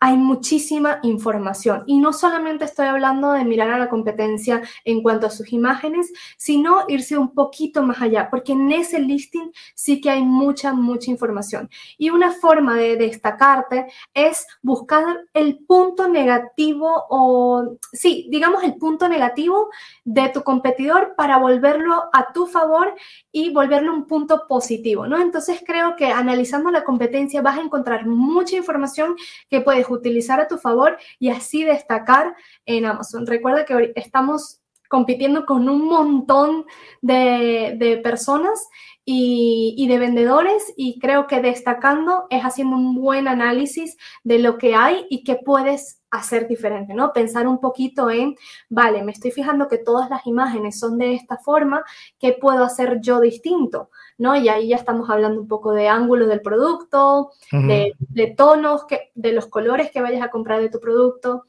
[0.00, 1.82] hay muchísima información.
[1.86, 6.12] Y no solamente estoy hablando de mirar a la competencia en cuanto a sus imágenes,
[6.36, 11.10] sino irse un poquito más allá, porque en ese listing sí que hay mucha, mucha
[11.10, 11.68] información.
[11.96, 19.08] Y una forma de destacarte es buscar el punto negativo o, sí, digamos el punto
[19.08, 19.68] negativo
[20.04, 22.94] de tu competidor para volverlo a tu favor
[23.32, 25.20] y volverlo un punto positivo, ¿no?
[25.20, 29.16] Entonces creo que analizando la competencia vas a encontrar mucha información
[29.50, 32.34] que puedes utilizar a tu favor y así destacar
[32.66, 33.26] en Amazon.
[33.26, 36.64] Recuerda que estamos compitiendo con un montón
[37.02, 38.68] de, personas
[39.04, 44.58] y, y, de vendedores y creo que destacando es haciendo un buen análisis de lo
[44.58, 47.12] que hay y qué puedes hacer diferente, ¿no?
[47.12, 48.34] Pensar un poquito en,
[48.68, 51.84] vale, me estoy fijando que todas las imágenes son de esta forma,
[52.18, 53.90] ¿qué puedo hacer yo distinto?
[54.18, 54.36] ¿No?
[54.36, 59.32] Y ahí ya estamos hablando un poco de ángulo del producto, de, tonos, que, de
[59.32, 61.44] los colores que vayas a comprar de tu producto.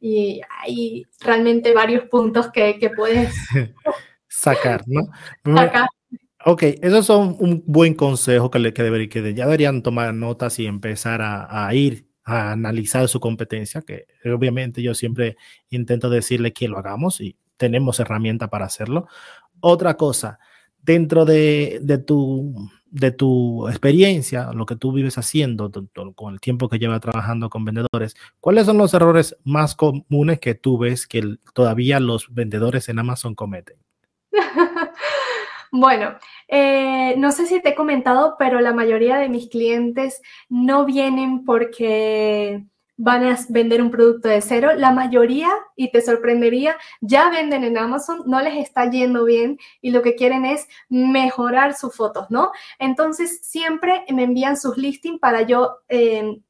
[0.00, 3.34] Y hay realmente varios puntos que, puedes
[4.28, 5.02] sacar, ¿no?
[5.54, 5.88] Sacar.
[6.44, 10.58] Ok, esos son un buen consejo que, le, que, debería, que ya deberían tomar notas
[10.58, 15.36] y empezar a, a ir a analizar su competencia, que obviamente yo siempre
[15.70, 19.06] intento decirle que lo hagamos y tenemos herramienta para hacerlo.
[19.60, 20.40] Otra cosa,
[20.82, 25.70] dentro de, tu, de tu experiencia, lo que tú vives haciendo
[26.14, 30.54] con el tiempo que llevas trabajando con vendedores, ¿cuáles son los errores más comunes que
[30.54, 33.76] tú ves que todavía los vendedores en Amazon cometen?
[35.74, 36.18] Bueno,
[36.48, 41.46] eh, no sé si te he comentado, pero la mayoría de mis clientes no vienen
[41.46, 42.66] porque
[43.02, 44.70] van a vender un producto de cero.
[44.76, 49.90] La mayoría, y te sorprendería, ya venden en Amazon, no les está yendo bien y
[49.90, 52.52] lo que quieren es mejorar sus fotos, ¿no?
[52.78, 56.42] Entonces, siempre me envían sus listings para yo em,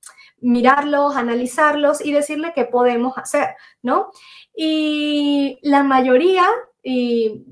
[0.42, 4.10] mirarlos, analizarlos y decirle qué podemos hacer, ¿no?
[4.54, 6.44] Y la mayoría,
[6.82, 7.46] y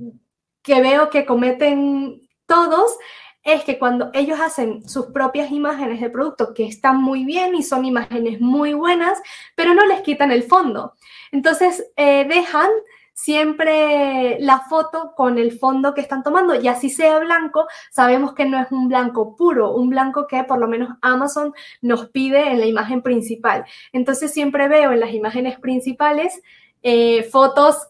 [0.63, 2.99] que veo que cometen todos,
[3.43, 7.63] es que cuando ellos hacen sus propias imágenes de producto que están muy bien y
[7.63, 9.21] son imágenes muy buenas,
[9.55, 10.95] pero no les quitan el fondo.
[11.33, 12.71] Entonces eh, dejan
[13.13, 18.47] siempre la foto con el fondo que están tomando y así sea blanco, sabemos que
[18.47, 22.61] no es un blanco puro, un blanco que por lo menos Amazon nos pide en
[22.61, 23.65] la imagen principal.
[23.93, 26.41] Entonces siempre veo en las imágenes principales
[26.83, 27.89] eh, fotos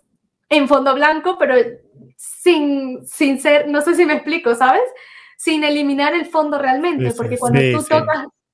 [0.49, 1.55] en fondo blanco, pero
[2.17, 4.83] sin, sin ser, no sé si me explico, ¿sabes?
[5.41, 7.83] Sin eliminar el fondo realmente, porque cuando tú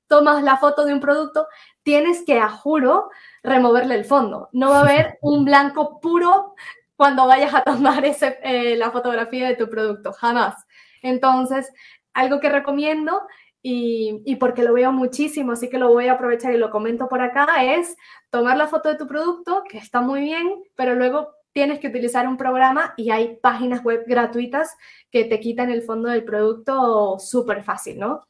[0.07, 1.49] tomas, la foto de un producto,
[1.83, 3.11] tienes que, a juro,
[3.43, 4.51] removerle el fondo.
[4.53, 6.55] No va a haber un blanco puro
[6.95, 10.65] cuando vayas a tomar ese, eh, la fotografía de tu producto, jamás.
[11.03, 11.73] Entonces,
[12.15, 13.21] algo que recomiendo
[13.61, 17.09] y, y, porque lo veo muchísimo, así que lo voy a aprovechar y lo comento
[17.09, 17.97] por acá, es
[18.31, 22.29] tomar la foto de tu producto, que está muy bien, pero luego tienes que utilizar
[22.29, 24.77] un programa y hay páginas web gratuitas
[25.11, 28.27] que te quitan el fondo del producto súper fácil, ¿no?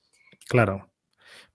[0.48, 0.88] Claro.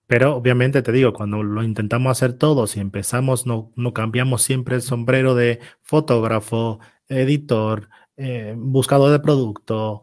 [0.06, 4.74] Pero obviamente te digo, cuando lo intentamos hacer todos y empezamos, no, no cambiamos siempre
[4.74, 10.02] el sombrero de fotógrafo, editor, eh, buscador de producto,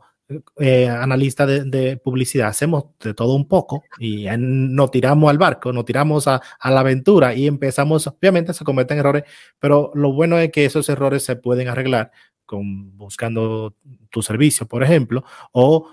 [0.58, 5.86] eh, analista de, publicidad, hacemos de todo un poco y nos tiramos al barco, nos
[5.86, 9.24] tiramos a, a, la aventura y empezamos, obviamente se cometen errores,
[9.60, 12.12] pero lo bueno es que esos errores se pueden arreglar
[12.46, 13.76] con, buscando
[14.10, 15.90] tu servicio, por ejemplo, o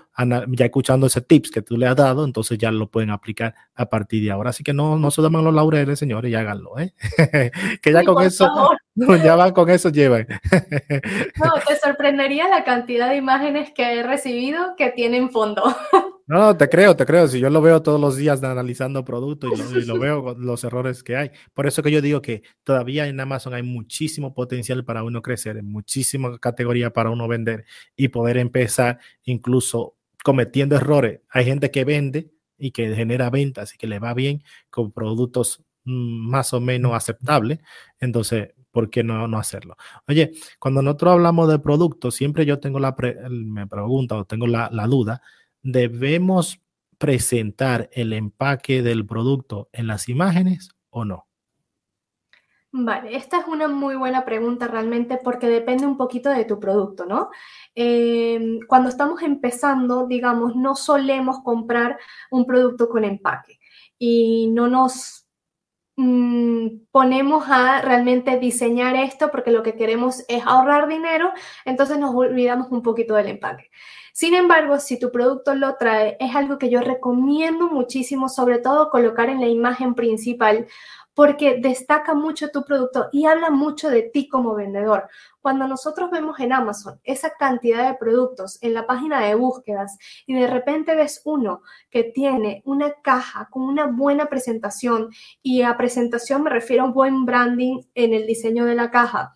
[0.49, 3.87] ya escuchando ese tips que tú le has dado, entonces ya lo pueden aplicar a
[3.87, 4.49] partir de ahora.
[4.49, 6.93] Así que no, no se tomen los laureles, señores, y háganlo, ¿eh?
[7.81, 8.49] que ya con eso,
[9.23, 10.27] ya van con eso, llevan.
[11.43, 15.63] no, te sorprendería la cantidad de imágenes que he recibido que tienen fondo.
[16.25, 17.27] No, te creo, te creo.
[17.27, 21.01] Si yo lo veo todos los días analizando productos y lo, veo con los errores
[21.01, 21.31] que hay.
[21.53, 25.63] Por eso que yo digo que todavía en Amazon hay muchísimo potencial para uno crecer,
[25.63, 27.63] muchísima categoría para uno vender
[27.95, 31.21] y poder empezar incluso cometiendo errores.
[31.29, 35.63] Hay gente que vende y que genera ventas y que le va bien con productos
[35.85, 37.59] mm, más o menos aceptables.
[37.99, 39.77] Entonces, ¿por qué no, no hacerlo?
[40.07, 42.95] Oye, cuando nosotros hablamos de productos, siempre yo tengo la,
[43.29, 45.21] me pregunta o tengo la, la duda
[45.71, 46.61] ¿debemos
[46.97, 51.26] presentar el empaque del producto en las imágenes o no?
[52.71, 57.05] Vale, esta es una muy buena pregunta realmente porque depende un poquito de tu producto,
[57.05, 57.29] ¿no?
[57.73, 61.97] Em, cuando estamos empezando, digamos, no solemos comprar
[62.29, 63.59] un producto con empaque
[63.97, 65.25] y no nos
[65.97, 71.31] mm, ponemos a realmente diseñar esto porque lo que queremos es ahorrar dinero,
[71.65, 73.71] entonces nos olvidamos un poquito del empaque.
[74.13, 78.89] Sin embargo, si tu producto lo trae, es algo que yo recomiendo muchísimo, sobre todo
[78.89, 80.67] colocar en la imagen principal,
[81.17, 85.09] porque destaca mucho tu producto y habla mucho de ti como vendedor.
[85.41, 90.35] Cuando nosotros vemos en Amazon esa cantidad de productos en la página de búsquedas y
[90.35, 95.09] de repente ves uno que tiene una caja con una buena presentación
[95.41, 99.33] y a presentación me refiero a un buen branding en el diseño de la caja,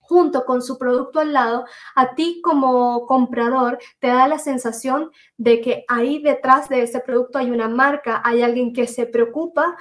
[0.00, 5.62] junto con su producto al lado, a ti como comprador te da la sensación de
[5.62, 9.74] que ahí detrás de ese producto hay una marca, hay alguien que se preocupa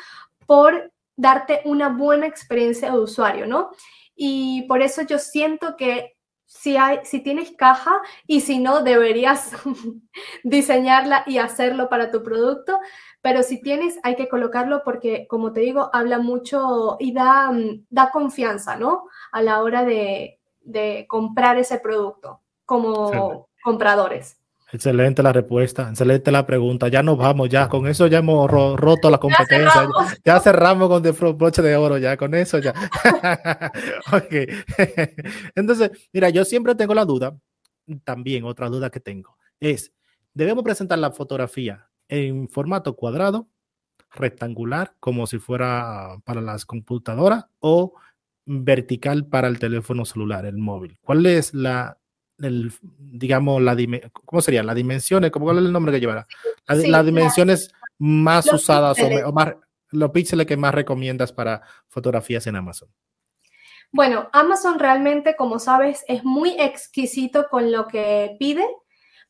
[0.45, 3.71] por darte una buena experiencia de usuario, ¿no?
[4.15, 9.51] Y por eso yo siento que si, hay, si tienes caja y si no, deberías
[10.43, 12.79] diseñarla y hacerlo para tu producto.
[13.21, 17.51] Pero si tienes, hay que colocarlo porque, como te digo, habla mucho y da,
[17.89, 19.07] da confianza, ¿no?
[19.31, 24.42] A la hora de, de comprar ese producto como compradores.
[24.73, 26.87] Excelente la respuesta, excelente la pregunta.
[26.87, 29.87] Ya nos vamos, ya con eso ya hemos roto la competencia.
[30.25, 32.73] Ya cerramos, con el broche de oro, ya con eso ya.
[34.11, 34.33] ok.
[35.55, 37.37] Entonces, mira, yo siempre tengo la duda,
[38.03, 39.93] también otra duda que tengo, es,
[40.33, 43.47] ¿debemos presentar la fotografía en formato cuadrado,
[44.09, 47.93] rectangular, como si fuera para las computadoras, o
[48.47, 50.97] vertical para el teléfono celular, el móvil?
[51.03, 51.99] ¿Cuál es la
[52.97, 53.75] digamos, la
[54.11, 54.63] ¿cómo sería?
[54.63, 56.27] Las dimensiones, ¿cómo es el nombre que llevará?
[56.67, 59.53] las dimensiones más usadas o, más,
[59.91, 62.89] los píxeles que más recomiendas para fotografías en Amazon.
[63.91, 68.65] Bueno, Amazon realmente, como sabes, es muy exquisito con lo que pide,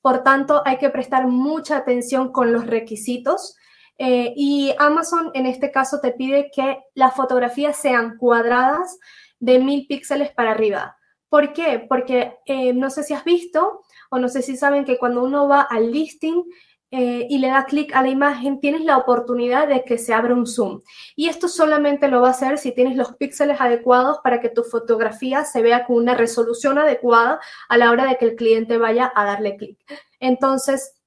[0.02, 3.56] por tanto hay que prestar mucha atención con los requisitos.
[3.97, 8.97] Eh, y Amazon en este caso te pide que las fotografías sean cuadradas
[9.39, 10.97] de mil píxeles para arriba.
[11.34, 11.84] ¿Por qué?
[11.89, 15.48] Porque eh, no sé si has visto o no sé si saben que cuando uno
[15.48, 16.43] va al listing
[16.91, 20.36] eh, y le da clic a la imagen, tienes la oportunidad de que se abra
[20.36, 20.84] un zoom.
[21.15, 24.62] Y esto solamente lo va a hacer si tienes los píxeles adecuados para que tu
[24.63, 29.12] fotografía se vea con una resolución adecuada a la hora de que el cliente vaya
[29.15, 29.80] a darle clic.
[30.19, 31.02] Entonces,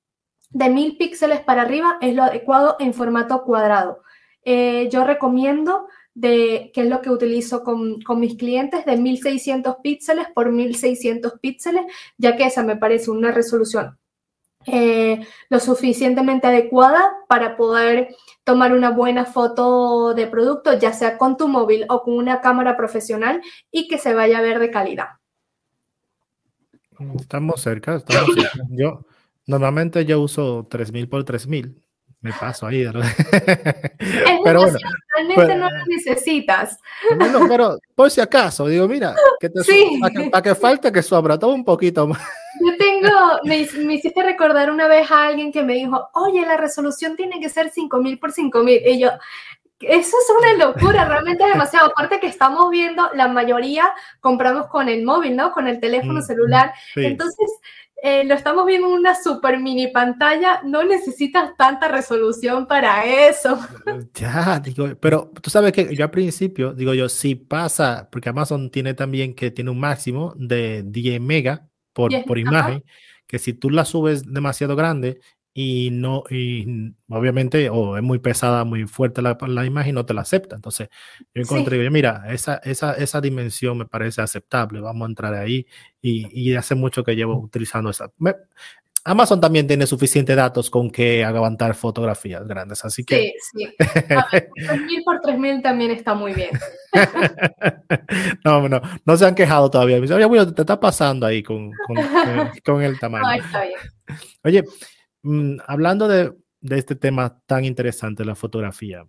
[0.50, 4.02] de mil píxeles para arriba es lo adecuado en formato cuadrado.
[4.42, 10.26] Eh, yo recomiendo de qué es lo que utilizo con, mis clientes de 1600 píxeles
[10.34, 11.82] por 1600 píxeles,
[12.16, 13.98] ya que esa me parece una resolución
[14.64, 21.36] eh, lo suficientemente adecuada para poder tomar una buena foto de producto, ya sea con
[21.36, 25.08] tu móvil o con una cámara profesional y que se vaya a ver de calidad.
[27.20, 28.58] Estamos cerca, estamos cerca.
[28.70, 29.04] Yo
[29.46, 31.85] normalmente yo uso 3000 por 3000
[32.20, 32.84] me paso ahí.
[34.44, 34.78] pero bueno,
[35.14, 36.78] realmente no lo necesitas.
[37.30, 39.60] No, pero por si acaso, digo, mira, que te
[40.30, 42.20] para, que, falte que sobra todo un poquito más.
[42.64, 47.16] Yo tengo, me, hiciste recordar una vez a alguien que me dijo, oye, la resolución
[47.16, 48.82] tiene que ser 5000 por 5000.
[48.86, 49.10] Y yo,
[49.80, 51.88] eso es una locura, realmente es demasiado.
[51.88, 55.52] Aparte que estamos viendo, la mayoría compramos con el móvil, ¿no?
[55.52, 56.72] Con el teléfono celular.
[56.94, 57.52] Entonces,
[58.02, 63.58] eh, lo estamos viendo en una super mini pantalla, no necesitas tanta resolución para eso.
[64.14, 68.70] Ya, digo, pero tú sabes que yo al principio, digo yo, si pasa, porque Amazon
[68.70, 72.84] tiene también que tiene un máximo de 10 mega por, por imagen,
[73.26, 75.20] que si tú la subes demasiado grande
[75.58, 80.12] y no, y obviamente, o es muy pesada, muy fuerte la, la imagen, no te
[80.12, 80.54] la acepta.
[80.54, 80.90] Entonces,
[81.34, 85.66] yo encontré, mira, esa, esa, esa dimensión me parece aceptable, vamos a entrar ahí
[86.02, 88.12] y, y hace mucho que llevo utilizando esa.
[89.02, 93.32] Amazon también tiene suficientes datos con que aguantar fotografías grandes, así que...
[93.40, 93.74] Sí, sí.
[94.66, 96.50] 3000 por 3000 también está muy bien.
[98.44, 99.96] no, no, no se han quejado todavía.
[99.96, 101.96] Oye, te está pasando ahí con, con,
[102.62, 103.42] con el tamaño.
[103.42, 103.78] está bien.
[104.44, 104.64] Oye,
[105.26, 106.32] Mm, hablando de,
[106.70, 109.08] este tema tan interesante, la fotografía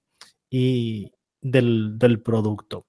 [0.49, 1.11] y
[1.41, 2.87] del, producto,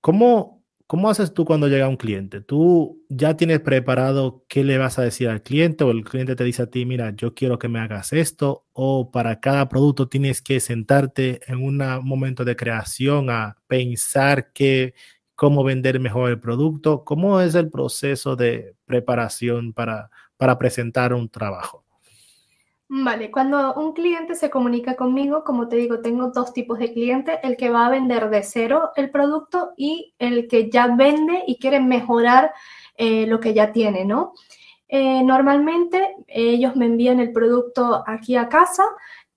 [0.00, 2.40] ¿cómo, ¿cómo haces tú cuando llega un cliente?
[2.40, 6.44] ¿Tú ya tienes preparado qué le vas a decir al cliente o el cliente te
[6.44, 8.66] dice a ti, mira, yo quiero que me hagas esto?
[8.72, 14.94] ¿O para cada producto tienes que sentarte en un momento de creación a pensar que,
[15.34, 17.04] cómo vender mejor el producto?
[17.04, 21.87] ¿Cómo es el proceso de preparación para, para presentar un trabajo?
[22.90, 27.38] Vale, cuando un cliente se comunica conmigo, como te digo, tengo dos tipos de clientes,
[27.42, 31.58] el que va a vender de cero el producto y el que ya vende y
[31.58, 32.52] quiere mejorar
[32.96, 34.32] eh, lo que ya tiene, ¿no?
[34.88, 38.84] Eh, normalmente ellos me envían el producto aquí a casa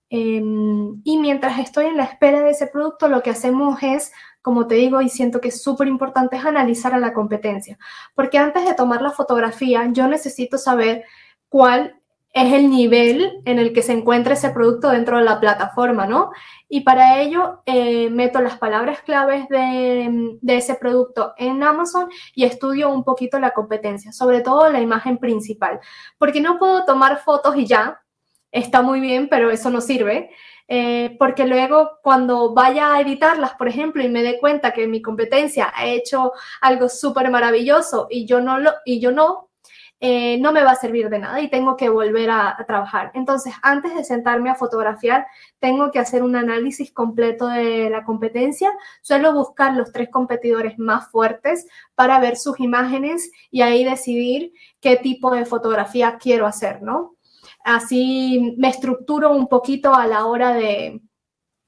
[0.08, 4.66] em, y mientras estoy en la espera de ese producto, lo que hacemos es como
[4.66, 7.78] te digo, y siento que es súper importante, es analizar a la competencia.
[8.14, 11.04] Porque antes de tomar la fotografía, yo necesito saber
[11.48, 12.01] cuál
[12.32, 16.30] es el nivel en el que se encuentra ese producto dentro de la plataforma, ¿no?
[16.68, 22.44] Y para ello eh, meto las palabras claves de, de, ese producto en Amazon y
[22.44, 25.80] estudio un poquito la competencia, sobre todo la imagen principal,
[26.16, 28.02] porque no puedo tomar fotos y ya,
[28.50, 30.30] está muy bien, pero eso no sirve.
[30.68, 35.02] Eh, porque luego cuando vaya a editarlas, por ejemplo, y me dé cuenta que mi
[35.02, 39.50] competencia ha hecho algo súper maravilloso y yo no, lo, y yo no,
[40.04, 43.12] eh, no me va a servir de nada y tengo que volver a, trabajar.
[43.14, 45.28] Entonces, antes de sentarme a fotografiar,
[45.60, 48.72] tengo que hacer un análisis completo de la competencia.
[49.00, 54.96] Suelo buscar los tres competidores más fuertes para ver sus imágenes y ahí decidir qué
[54.96, 57.14] tipo de fotografía quiero hacer, ¿no?
[57.64, 61.00] Así me estructuro un poquito a la hora de,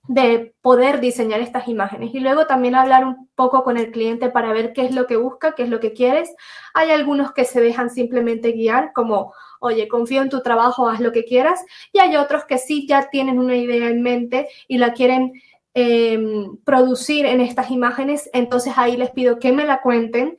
[0.06, 4.52] de poder diseñar estas imágenes y luego también hablar un poco con el cliente para
[4.52, 6.34] ver qué es lo que busca, qué es lo que quieres.
[6.74, 11.12] Hay algunos que se dejan simplemente guiar como, oye, confío en tu trabajo, haz lo
[11.12, 11.64] que quieras.
[11.90, 15.32] Y hay otros que sí ya tienen una idea en mente y la quieren
[15.72, 18.28] em, producir en estas imágenes.
[18.34, 20.36] Entonces ahí les pido que me la cuenten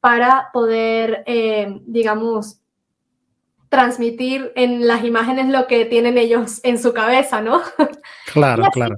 [0.00, 2.60] para poder, em, digamos,
[3.68, 7.60] transmitir en las imágenes lo que tienen ellos en su cabeza, ¿no?
[8.32, 8.96] Claro, claro.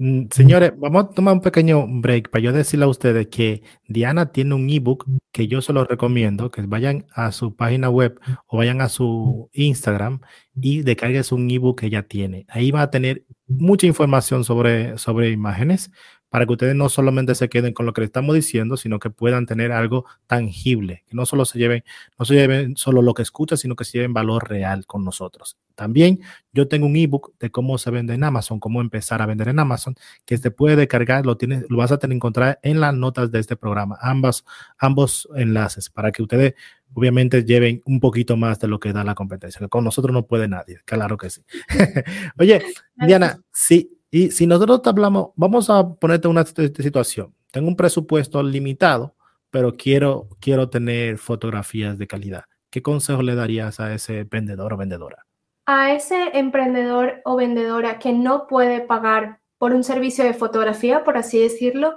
[0.00, 4.30] Mm, señores, vamos a tomar un pequeño break para yo decirle a ustedes que Diana
[4.30, 8.58] tiene un ebook que yo se lo recomiendo, que vayan a su página web o
[8.58, 10.20] vayan a su Instagram
[10.54, 12.46] y descarguen un ebook que ella tiene.
[12.48, 15.90] Ahí va a tener mucha información sobre, sobre imágenes
[16.30, 19.10] para que ustedes no solamente se queden con lo que le estamos diciendo, sino que
[19.10, 21.84] puedan tener algo tangible, que no solo se lleven,
[22.18, 25.56] no se lleven solo lo que escuchan, sino que se lleven valor real con nosotros.
[25.74, 26.20] También
[26.52, 29.58] yo tengo un ebook de cómo se vende en Amazon, cómo empezar a vender en
[29.58, 29.94] Amazon,
[30.26, 33.38] que se puede descargar, lo tienes, lo vas a tener encontrar en las notas de
[33.38, 34.44] este programa, ambas,
[34.78, 36.54] ambos enlaces, para que ustedes
[36.94, 40.48] obviamente lleven un poquito más de lo que da la competencia, con nosotros no puede
[40.48, 41.42] nadie, claro que sí.
[42.38, 42.62] Oye,
[42.96, 47.34] Diana, sí y si nosotros te hablamos, vamos a ponerte una situación.
[47.52, 49.14] Tengo un presupuesto limitado,
[49.50, 52.44] pero quiero, quiero tener fotografías de calidad.
[52.70, 55.26] ¿Qué consejo le darías a ese vendedor o vendedora?
[55.66, 61.16] A ese emprendedor o vendedora que no puede pagar por un servicio de fotografía, por
[61.16, 61.96] así decirlo,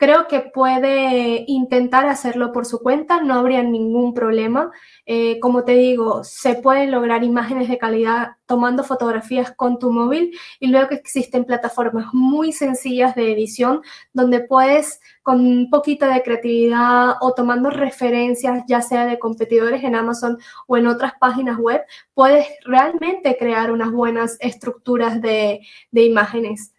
[0.00, 4.70] Creo que puede intentar hacerlo por su cuenta, no habría ningún problema.
[5.04, 10.34] Eh, como te digo, se pueden lograr imágenes de calidad tomando fotografías con tu móvil
[10.58, 13.82] y luego existen plataformas muy sencillas de edición
[14.14, 19.96] donde puedes con un poquito de creatividad o tomando referencias ya sea de competidores en
[19.96, 21.82] Amazon o en otras páginas web,
[22.14, 25.60] puedes realmente crear unas buenas estructuras de
[25.92, 26.72] imágenes.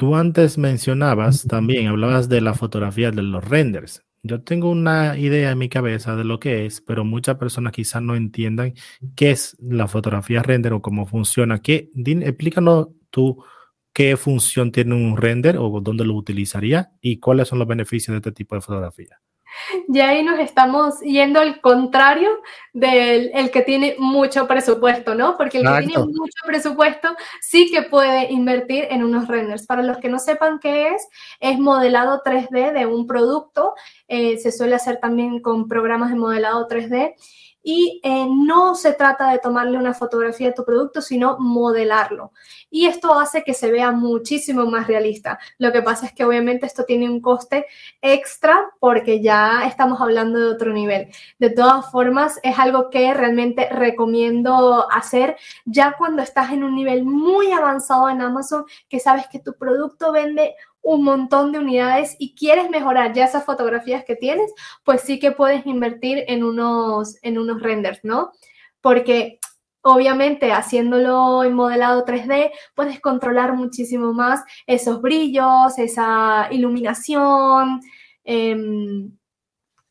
[0.00, 4.02] Tú antes mencionabas también, hablabas de la fotografía de los renders.
[4.22, 8.00] Yo tengo una idea en mi cabeza de lo que es, pero muchas personas quizás
[8.00, 8.72] no entiendan
[9.14, 11.60] qué es la fotografía render o cómo funciona.
[11.60, 13.44] ¿Qué, explícanos tú
[13.92, 18.20] qué función tiene un render o dónde lo utilizaría y cuáles son los beneficios de
[18.20, 19.20] este tipo de fotografía.
[19.88, 22.30] Y ahí nos estamos yendo al contrario
[22.72, 25.36] del el que tiene mucho presupuesto, ¿no?
[25.36, 29.66] Porque el que tiene mucho presupuesto sí que puede invertir en unos renders.
[29.66, 31.08] Para los que no sepan qué es,
[31.40, 33.74] es modelado 3D de un producto.
[34.08, 37.14] Eh, se suele hacer también con programas de modelado 3D
[37.62, 42.32] y eh, no se trata de tomarle una fotografía de tu producto, sino modelarlo.
[42.70, 45.38] Y esto hace que se vea muchísimo más realista.
[45.58, 47.66] Lo que pasa es que obviamente esto tiene un coste
[48.00, 51.08] extra porque ya estamos hablando de otro nivel.
[51.38, 57.04] De todas formas, es algo que realmente recomiendo hacer ya cuando estás en un nivel
[57.04, 62.34] muy avanzado en Amazon, que sabes que tu producto vende un montón de unidades y
[62.34, 64.52] quieres mejorar ya esas fotografías que tienes,
[64.84, 68.32] pues sí que puedes invertir en unos, en unos renders, ¿no?
[68.80, 69.38] Porque
[69.82, 77.80] obviamente haciéndolo en modelado 3D puedes controlar muchísimo más esos brillos, esa iluminación,
[78.24, 79.12] em,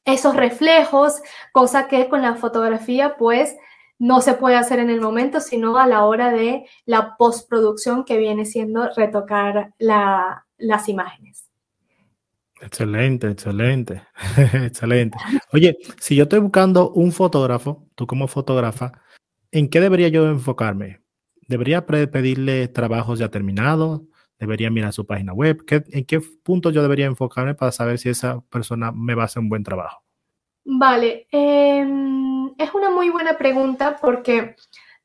[0.05, 1.21] esos reflejos,
[1.51, 3.55] cosa que con la fotografía pues
[3.99, 8.17] no se puede hacer en el momento, sino a la hora de la postproducción que
[8.17, 11.49] viene siendo retocar la, las imágenes.
[12.61, 14.03] Excelente, excelente,
[14.53, 15.17] excelente.
[15.53, 18.91] Oye, si yo estoy buscando un fotógrafo, tú como fotógrafa,
[19.51, 21.01] ¿en qué debería yo enfocarme?
[21.47, 24.01] ¿Debería pedirle trabajos ya terminados?
[24.37, 25.63] ¿Debería mirar su página web?
[25.69, 29.41] ¿En qué punto yo debería enfocarme para saber si esa persona me va a hacer
[29.41, 30.03] un buen trabajo?
[30.63, 34.55] Vale, em, es una muy buena pregunta porque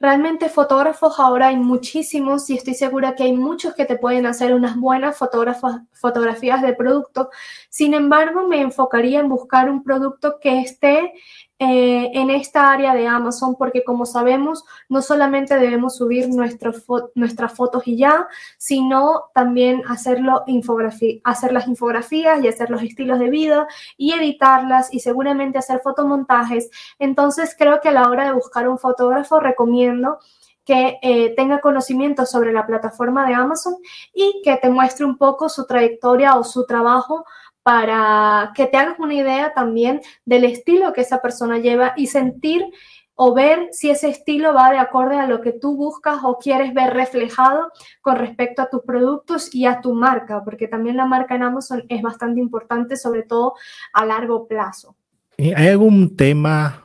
[0.05, 4.53] realmente fotógrafos ahora hay muchísimos y estoy segura que hay muchos que te pueden hacer
[4.53, 7.31] unas buenas fotografías de producto.
[7.71, 11.15] Sin embargo, me enfocaría en buscar un producto que esté
[11.61, 17.87] eh, en esta área de Amazon, porque como sabemos, no solamente debemos subir nuestras fotos
[17.87, 18.27] y ya,
[18.59, 25.59] sino también hacer las infografías y hacer los estilos de vida y editarlas y seguramente
[25.59, 26.71] hacer fotomontajes.
[26.99, 30.19] Entonces, creo que a la hora de buscar un fotógrafo, recomiendo
[30.65, 33.75] que eh, tenga conocimiento sobre la plataforma de Amazon
[34.13, 37.25] y que te muestre un poco su trayectoria o su trabajo
[37.65, 42.63] para que te hagas una idea también del estilo que esa persona lleva y sentir
[43.17, 46.75] o ver si ese estilo va de acorde a lo que tú buscas o quieres
[46.75, 47.71] ver reflejado
[48.03, 51.85] con respecto a tus productos y a tu marca, porque también la marca en Amazon
[51.89, 53.55] es bastante importante, sobre todo
[53.93, 54.97] a largo plazo.
[55.39, 56.83] ¿Hay algún tema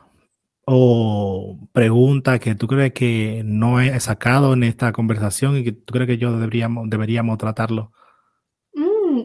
[0.64, 5.92] o pregunta que tú crees que no he sacado en esta conversación y que tú
[5.92, 7.92] crees que yo deberíamos, deberíamos tratarlo?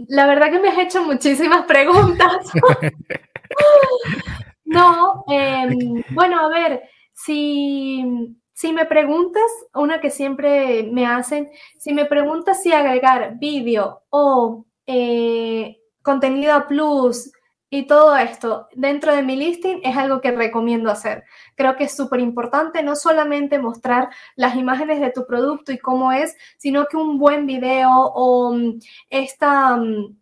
[0.07, 2.51] La verdad que me has hecho muchísimas preguntas.
[4.65, 6.83] no, em, bueno, a ver,
[7.13, 9.43] si, si me preguntas,
[9.73, 16.67] una que siempre me hacen, si me preguntas si agregar vídeo o eh, contenido a
[16.67, 17.31] plus,
[17.69, 21.23] y todo esto dentro de mi listing es algo que recomiendo hacer.
[21.55, 26.11] Creo que es súper importante no solamente mostrar las imágenes de tu producto y cómo
[26.11, 30.15] es, sino que un buen video o mm, esta mm,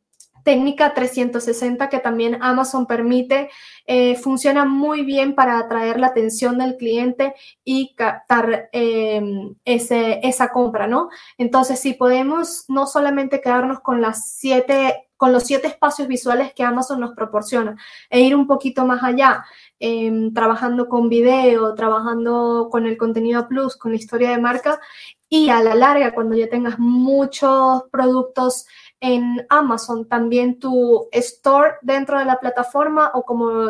[0.43, 3.49] técnica 360 que también Amazon permite
[3.85, 7.33] eh, funciona muy bien para atraer la atención del cliente
[7.63, 11.09] y captar em, ese, esa compra, ¿no?
[11.37, 16.63] Entonces, si podemos no solamente quedarnos con las siete con los siete espacios visuales que
[16.63, 17.77] Amazon nos proporciona
[18.09, 19.45] e ir un poquito más allá,
[19.79, 24.81] em, trabajando con video, trabajando con el contenido plus, con la historia de marca
[25.29, 28.65] y a la larga, cuando ya tengas muchos productos
[29.03, 33.67] en Amazon, también tu store dentro de la plataforma o como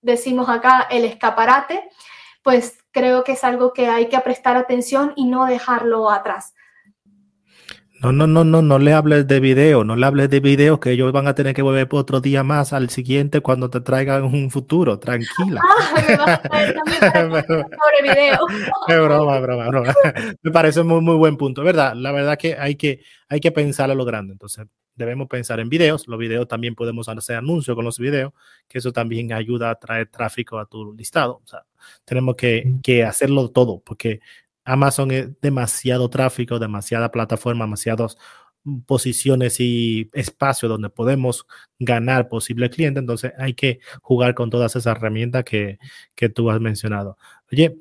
[0.00, 1.90] decimos acá, el escaparate,
[2.44, 6.54] pues creo que es algo que hay que prestar atención y no dejarlo atrás.
[8.00, 10.92] No, no, no, no, no le hables de video, no le hables de video que
[10.92, 14.22] ellos van a tener que volver por otro día más al siguiente cuando te traigan
[14.22, 15.60] un futuro, tranquila.
[15.64, 16.40] Ah,
[17.28, 18.38] me sobre video.
[18.88, 19.94] Es broma, broma, broma.
[20.42, 21.94] Me parece muy, muy buen punto, ¿verdad?
[21.94, 25.68] La verdad que hay que, hay que pensar a lo grande, entonces debemos pensar en
[25.68, 28.32] videos, los videos también podemos hacer anuncios con los videos,
[28.68, 31.64] que eso también ayuda a traer tráfico a tu listado, o sea,
[32.04, 34.20] tenemos que, que hacerlo todo, porque
[34.68, 38.18] Amazon es demasiado tráfico, demasiada plataforma, demasiadas
[38.86, 41.46] posiciones y espacio donde podemos
[41.78, 43.00] ganar posible cliente.
[43.00, 45.78] Entonces hay que jugar con todas esas herramientas que,
[46.14, 47.16] que tú has mencionado.
[47.50, 47.78] Oye.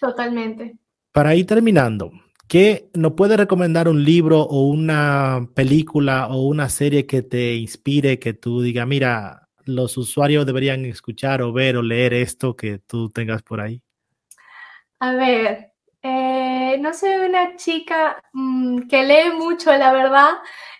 [0.00, 0.76] Totalmente.
[1.12, 2.10] Para ir terminando,
[2.48, 8.18] ¿qué nos puede recomendar un libro o una película o una serie que te inspire,
[8.18, 13.10] que tú digas, mira, los usuarios deberían escuchar o ver o leer esto que tú
[13.10, 13.82] tengas por ahí?
[15.00, 15.69] A ver,
[16.80, 20.30] no soy una chica mm, que lee mucho, la verdad,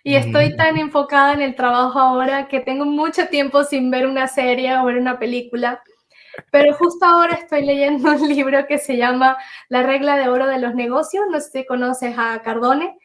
[0.03, 4.27] y estoy tan enfocada en el trabajo ahora que tengo mucho tiempo sin ver una
[4.27, 5.83] serie o ver una película.
[6.51, 9.37] Pero justo ahora estoy leyendo un libro que se llama
[9.69, 11.25] La regla de oro de los negocios.
[11.31, 12.99] No sé si conoces a Cardone.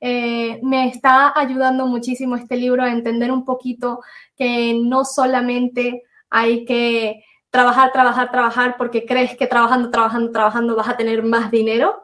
[0.00, 4.00] Eh, me está ayudando muchísimo este libro a entender un poquito
[4.36, 10.88] que no solamente hay que trabajar, trabajar, trabajar porque crees que trabajando, trabajando, trabajando vas
[10.88, 12.02] a tener más dinero.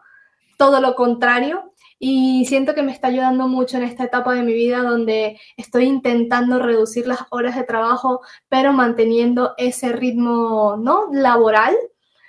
[0.58, 1.72] Todo lo contrario.
[1.98, 5.84] Y siento que me está ayudando mucho en esta etapa de mi vida donde estoy
[5.86, 11.06] intentando reducir las horas de trabajo, pero manteniendo ese ritmo ¿no?
[11.10, 11.74] laboral.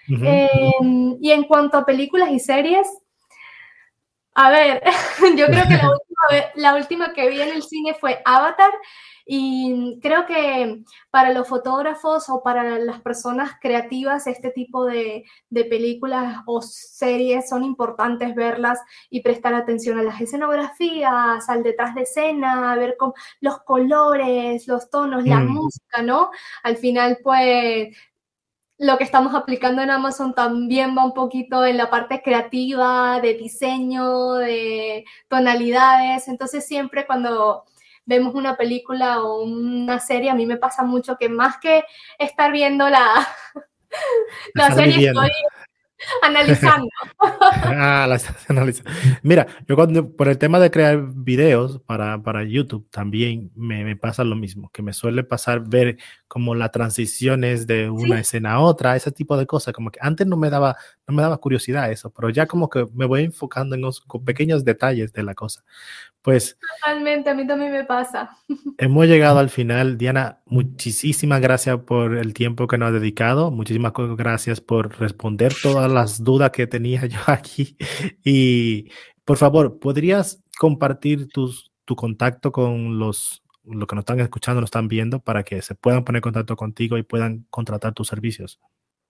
[0.08, 2.88] Em, y en cuanto a películas y series,
[4.34, 4.82] a ver,
[5.38, 8.72] yo creo que la última, la última que vi en el cine fue Avatar
[9.32, 16.38] y creo que para los fotógrafos o para las personas creativas, este tipo de, películas
[16.48, 18.80] o series son importantes verlas
[19.12, 24.68] y prestar atención a las escenografías, al detrás de escena, a ver con los colores,
[24.68, 25.48] los tonos, la mm.
[25.48, 26.32] música, ¿no?
[26.64, 27.96] Al final, pues
[28.80, 33.36] lo que estamos aplicando en Amazon también va un poquito en la parte creativa, de
[33.36, 36.28] diseño, de tonalidades.
[36.28, 37.66] Entonces siempre cuando
[38.06, 41.84] vemos una película o una serie, a mí me pasa mucho que más que
[42.18, 43.28] estar viendo la,
[44.54, 45.30] la serie, estoy
[46.22, 46.88] analizando.
[47.20, 48.92] ah, la estás analizando.
[49.22, 53.96] Mira, yo cuando, por el tema de crear videos para, para YouTube, también me, me,
[53.96, 55.98] pasa lo mismo, que me suele pasar ver
[56.28, 60.28] como las transiciones de una escena a otra, ese tipo de cosas, como que antes
[60.28, 60.78] no me daba,
[61.08, 64.64] no me daba curiosidad eso, pero ya como que me voy enfocando en los pequeños
[64.64, 65.64] detalles de la cosa.
[66.22, 66.58] Pues.
[66.84, 68.38] Totalmente, a mí también me pasa.
[68.78, 69.98] Hemos llegado al final.
[69.98, 73.52] Diana, muchísimas gracias por el tiempo que nos ha dedicado.
[73.52, 77.78] Muchísimas gracias por responder todas las dudas que tenía yo aquí.
[78.24, 78.90] Y
[79.24, 84.68] por favor, ¿podrías compartir tus, tu contacto con los, los que nos están escuchando, nos
[84.68, 88.60] están viendo, para que se puedan poner en contacto contigo y puedan contratar tus servicios?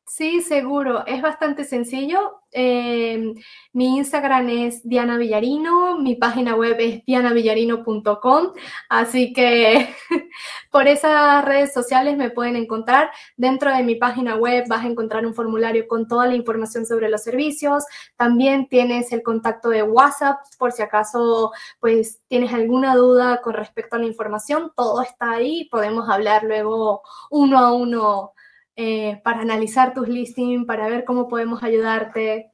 [0.10, 1.06] Sí, seguro.
[1.06, 2.42] Es bastante sencillo.
[2.52, 3.36] Em,
[3.74, 8.54] mi Instagram es Diana Villarino, mi página web es dianavillarino.com,
[8.90, 9.88] así que
[10.72, 13.12] por esas redes sociales me pueden encontrar.
[13.38, 17.08] Dentro de mi página web vas a encontrar un formulario con toda la información sobre
[17.10, 17.84] los servicios.
[18.18, 23.96] También tienes el contacto de WhatsApp por si acaso pues tienes alguna duda con respecto
[23.96, 24.72] a la información.
[24.76, 25.70] Todo está ahí.
[25.70, 28.34] Podemos hablar luego uno a uno
[28.82, 32.54] eh, para analizar tus listings, para ver cómo podemos ayudarte,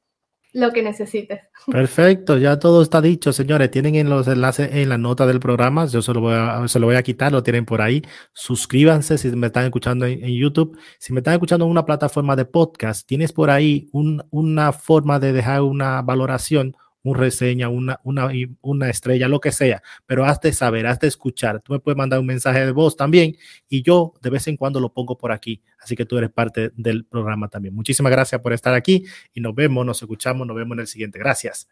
[0.53, 1.41] lo que necesites.
[1.67, 3.69] Perfecto, ya todo está dicho, señores.
[3.69, 5.85] Tienen en los enlaces en la nota del programa.
[5.85, 8.01] Yo se lo voy a, se lo voy a quitar, lo tienen por ahí.
[8.33, 10.75] Suscríbanse si me están escuchando en, YouTube.
[10.97, 15.31] Si me están escuchando en una plataforma de podcast, tienes por ahí una forma de
[15.31, 16.75] dejar una valoración
[17.05, 18.29] una reseña, una, una,
[18.61, 21.61] una estrella, lo que sea, pero hazte saber, hazte escuchar.
[21.61, 23.37] Tú me puedes mandar un mensaje de voz también
[23.69, 25.61] y yo de vez en cuando lo pongo por aquí.
[25.79, 27.75] Así que tú eres parte del programa también.
[27.75, 31.19] Muchísimas gracias por estar aquí y nos vemos, nos escuchamos, nos vemos en el siguiente.
[31.19, 31.67] Gracias.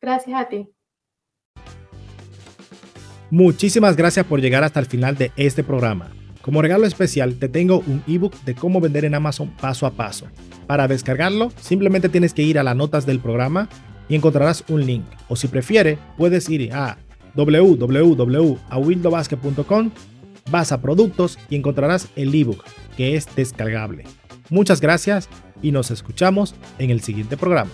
[0.00, 0.68] Gracias a ti.
[3.30, 6.10] Muchísimas gracias por llegar hasta el final de este programa.
[6.40, 10.28] Como regalo especial te tengo un ebook de cómo vender en Amazon paso a paso.
[10.66, 13.68] Para descargarlo, simplemente tienes que ir a las notas del programa
[14.08, 15.04] y encontrarás un link.
[15.28, 16.96] O si prefiere, puedes ir a
[17.34, 19.90] www.awildobasket.com,
[20.50, 22.64] vas a productos y encontrarás el ebook
[22.96, 24.04] que es descargable.
[24.50, 25.28] Muchas gracias
[25.62, 27.70] y nos escuchamos en el siguiente programa.